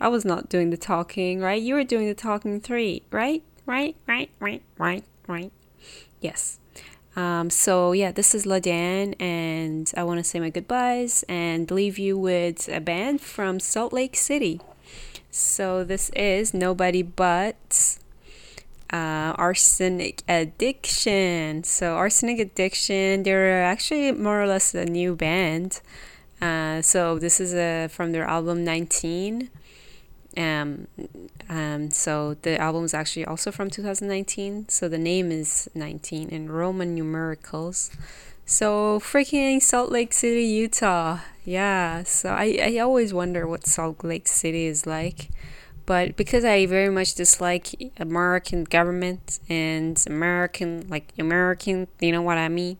I 0.00 0.08
was 0.08 0.24
not 0.24 0.48
doing 0.48 0.70
the 0.70 0.76
talking, 0.76 1.38
right? 1.38 1.62
You 1.62 1.74
were 1.74 1.84
doing 1.84 2.08
the 2.08 2.14
talking 2.14 2.60
three, 2.60 3.02
right? 3.12 3.44
Right, 3.66 3.94
right, 4.08 4.30
right, 4.40 4.62
right, 4.78 5.04
right. 5.28 5.52
Yes. 6.20 6.58
Um, 7.14 7.50
so 7.50 7.92
yeah, 7.92 8.10
this 8.10 8.34
is 8.34 8.44
Ladan, 8.46 9.14
and 9.22 9.92
I 9.96 10.02
want 10.02 10.18
to 10.18 10.24
say 10.24 10.40
my 10.40 10.50
goodbyes 10.50 11.24
and 11.28 11.70
leave 11.70 12.00
you 12.00 12.18
with 12.18 12.68
a 12.68 12.80
band 12.80 13.20
from 13.20 13.60
Salt 13.60 13.92
Lake 13.92 14.16
City. 14.16 14.60
So 15.30 15.84
this 15.84 16.10
is 16.16 16.52
nobody 16.52 17.02
but 17.02 17.98
uh, 18.92 19.34
Arsenic 19.36 20.22
Addiction. 20.28 21.64
So 21.64 21.94
Arsenic 21.94 22.38
Addiction, 22.38 23.22
they're 23.22 23.64
actually 23.64 24.12
more 24.12 24.42
or 24.42 24.46
less 24.46 24.74
a 24.74 24.84
new 24.84 25.14
band. 25.14 25.80
Uh, 26.40 26.82
so 26.82 27.18
this 27.18 27.40
is 27.40 27.54
uh, 27.54 27.88
from 27.90 28.12
their 28.12 28.24
album 28.24 28.64
19. 28.64 29.50
Um, 30.36 30.88
um, 31.48 31.90
so 31.90 32.34
the 32.42 32.60
album 32.60 32.84
is 32.84 32.94
actually 32.94 33.24
also 33.24 33.50
from 33.50 33.70
2019. 33.70 34.68
So 34.68 34.88
the 34.88 34.98
name 34.98 35.30
is 35.30 35.70
19 35.74 36.28
in 36.28 36.50
Roman 36.50 36.98
numericals. 36.98 37.90
So 38.46 39.00
freaking 39.00 39.62
Salt 39.62 39.90
Lake 39.90 40.12
City, 40.12 40.44
Utah. 40.44 41.20
Yeah. 41.44 42.02
So 42.02 42.30
I, 42.30 42.58
I 42.62 42.78
always 42.78 43.14
wonder 43.14 43.46
what 43.46 43.66
Salt 43.66 44.04
Lake 44.04 44.28
City 44.28 44.66
is 44.66 44.86
like. 44.86 45.30
But 45.86 46.16
because 46.16 46.44
I 46.44 46.64
very 46.66 46.88
much 46.88 47.14
dislike 47.14 47.92
American 47.98 48.64
government 48.64 49.38
and 49.48 50.02
American, 50.06 50.86
like 50.88 51.12
American, 51.18 51.88
you 52.00 52.12
know 52.12 52.22
what 52.22 52.38
I 52.38 52.48
mean? 52.48 52.78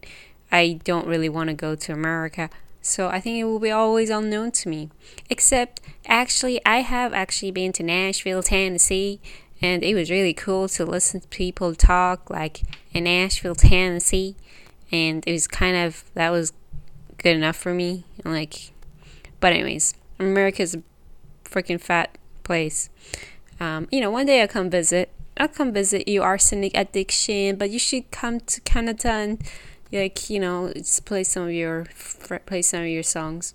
I 0.50 0.80
don't 0.84 1.06
really 1.06 1.28
want 1.28 1.48
to 1.50 1.54
go 1.54 1.74
to 1.74 1.92
America. 1.92 2.48
So 2.80 3.08
I 3.08 3.20
think 3.20 3.38
it 3.38 3.44
will 3.44 3.58
be 3.58 3.70
always 3.70 4.10
unknown 4.10 4.52
to 4.52 4.68
me. 4.68 4.90
Except, 5.28 5.80
actually, 6.06 6.64
I 6.64 6.80
have 6.80 7.12
actually 7.12 7.50
been 7.50 7.72
to 7.72 7.82
Nashville, 7.82 8.42
Tennessee, 8.42 9.20
and 9.60 9.82
it 9.82 9.94
was 9.94 10.10
really 10.10 10.34
cool 10.34 10.68
to 10.68 10.84
listen 10.84 11.20
to 11.20 11.28
people 11.28 11.74
talk 11.74 12.30
like 12.30 12.62
in 12.92 13.04
Nashville, 13.04 13.54
Tennessee. 13.54 14.36
And 14.92 15.24
it 15.26 15.32
was 15.32 15.48
kind 15.48 15.76
of, 15.76 16.04
that 16.14 16.30
was 16.30 16.52
good 17.18 17.36
enough 17.36 17.56
for 17.56 17.74
me. 17.74 18.04
Like, 18.24 18.72
but 19.40 19.52
anyways, 19.52 19.94
America's 20.18 20.74
a 20.74 20.82
freaking 21.44 21.80
fat 21.80 22.16
place. 22.44 22.90
Um, 23.58 23.88
you 23.90 24.00
know, 24.00 24.10
one 24.10 24.26
day 24.26 24.40
I'll 24.40 24.48
come 24.48 24.70
visit. 24.70 25.10
I'll 25.36 25.48
come 25.48 25.72
visit 25.72 26.06
you, 26.06 26.22
arsenic 26.22 26.76
addiction, 26.76 27.56
but 27.56 27.70
you 27.70 27.78
should 27.80 28.10
come 28.12 28.38
to 28.40 28.60
Canada 28.60 29.10
and 29.10 29.42
like 29.92 30.30
you 30.30 30.40
know 30.40 30.72
just 30.74 31.04
play 31.04 31.24
some 31.24 31.44
of 31.44 31.52
your 31.52 31.86
play 32.46 32.62
some 32.62 32.82
of 32.82 32.88
your 32.88 33.02
songs. 33.02 33.54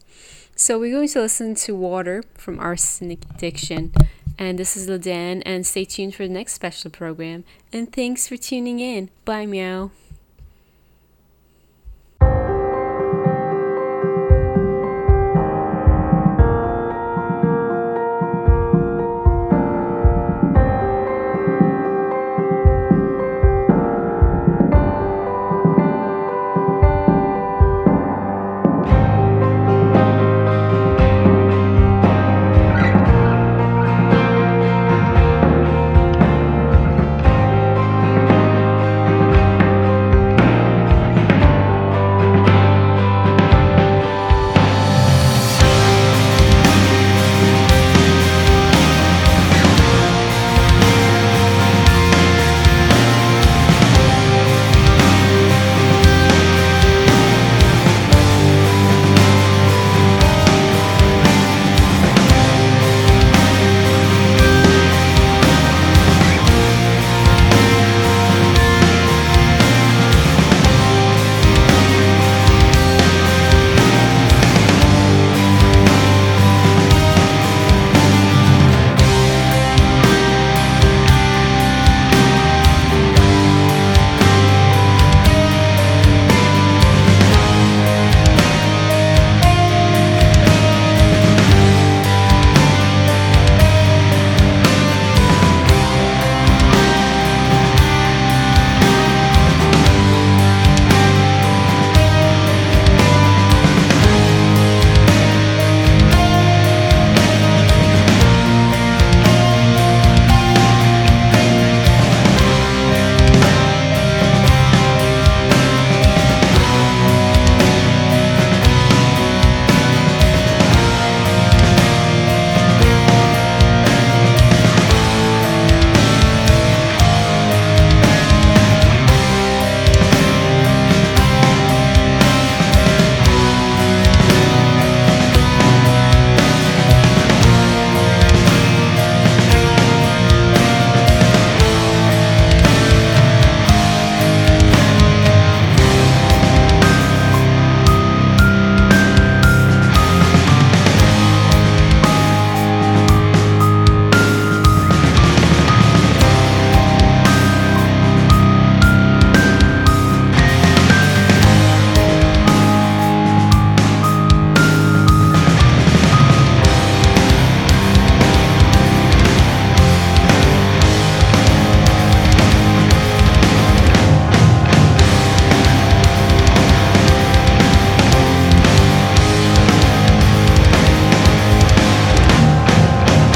So 0.55 0.77
we're 0.77 0.91
going 0.91 1.07
to 1.09 1.21
listen 1.21 1.55
to 1.55 1.73
Water 1.73 2.23
from 2.35 2.59
Arsenic 2.59 3.19
Addiction. 3.33 3.93
And 4.37 4.57
this 4.57 4.75
is 4.77 4.87
Ladan, 4.87 5.41
and 5.45 5.65
stay 5.65 5.85
tuned 5.85 6.15
for 6.15 6.27
the 6.27 6.33
next 6.33 6.53
special 6.53 6.89
program. 6.89 7.43
And 7.73 7.91
thanks 7.91 8.27
for 8.27 8.37
tuning 8.37 8.79
in. 8.79 9.09
Bye, 9.25 9.45
meow. 9.45 9.91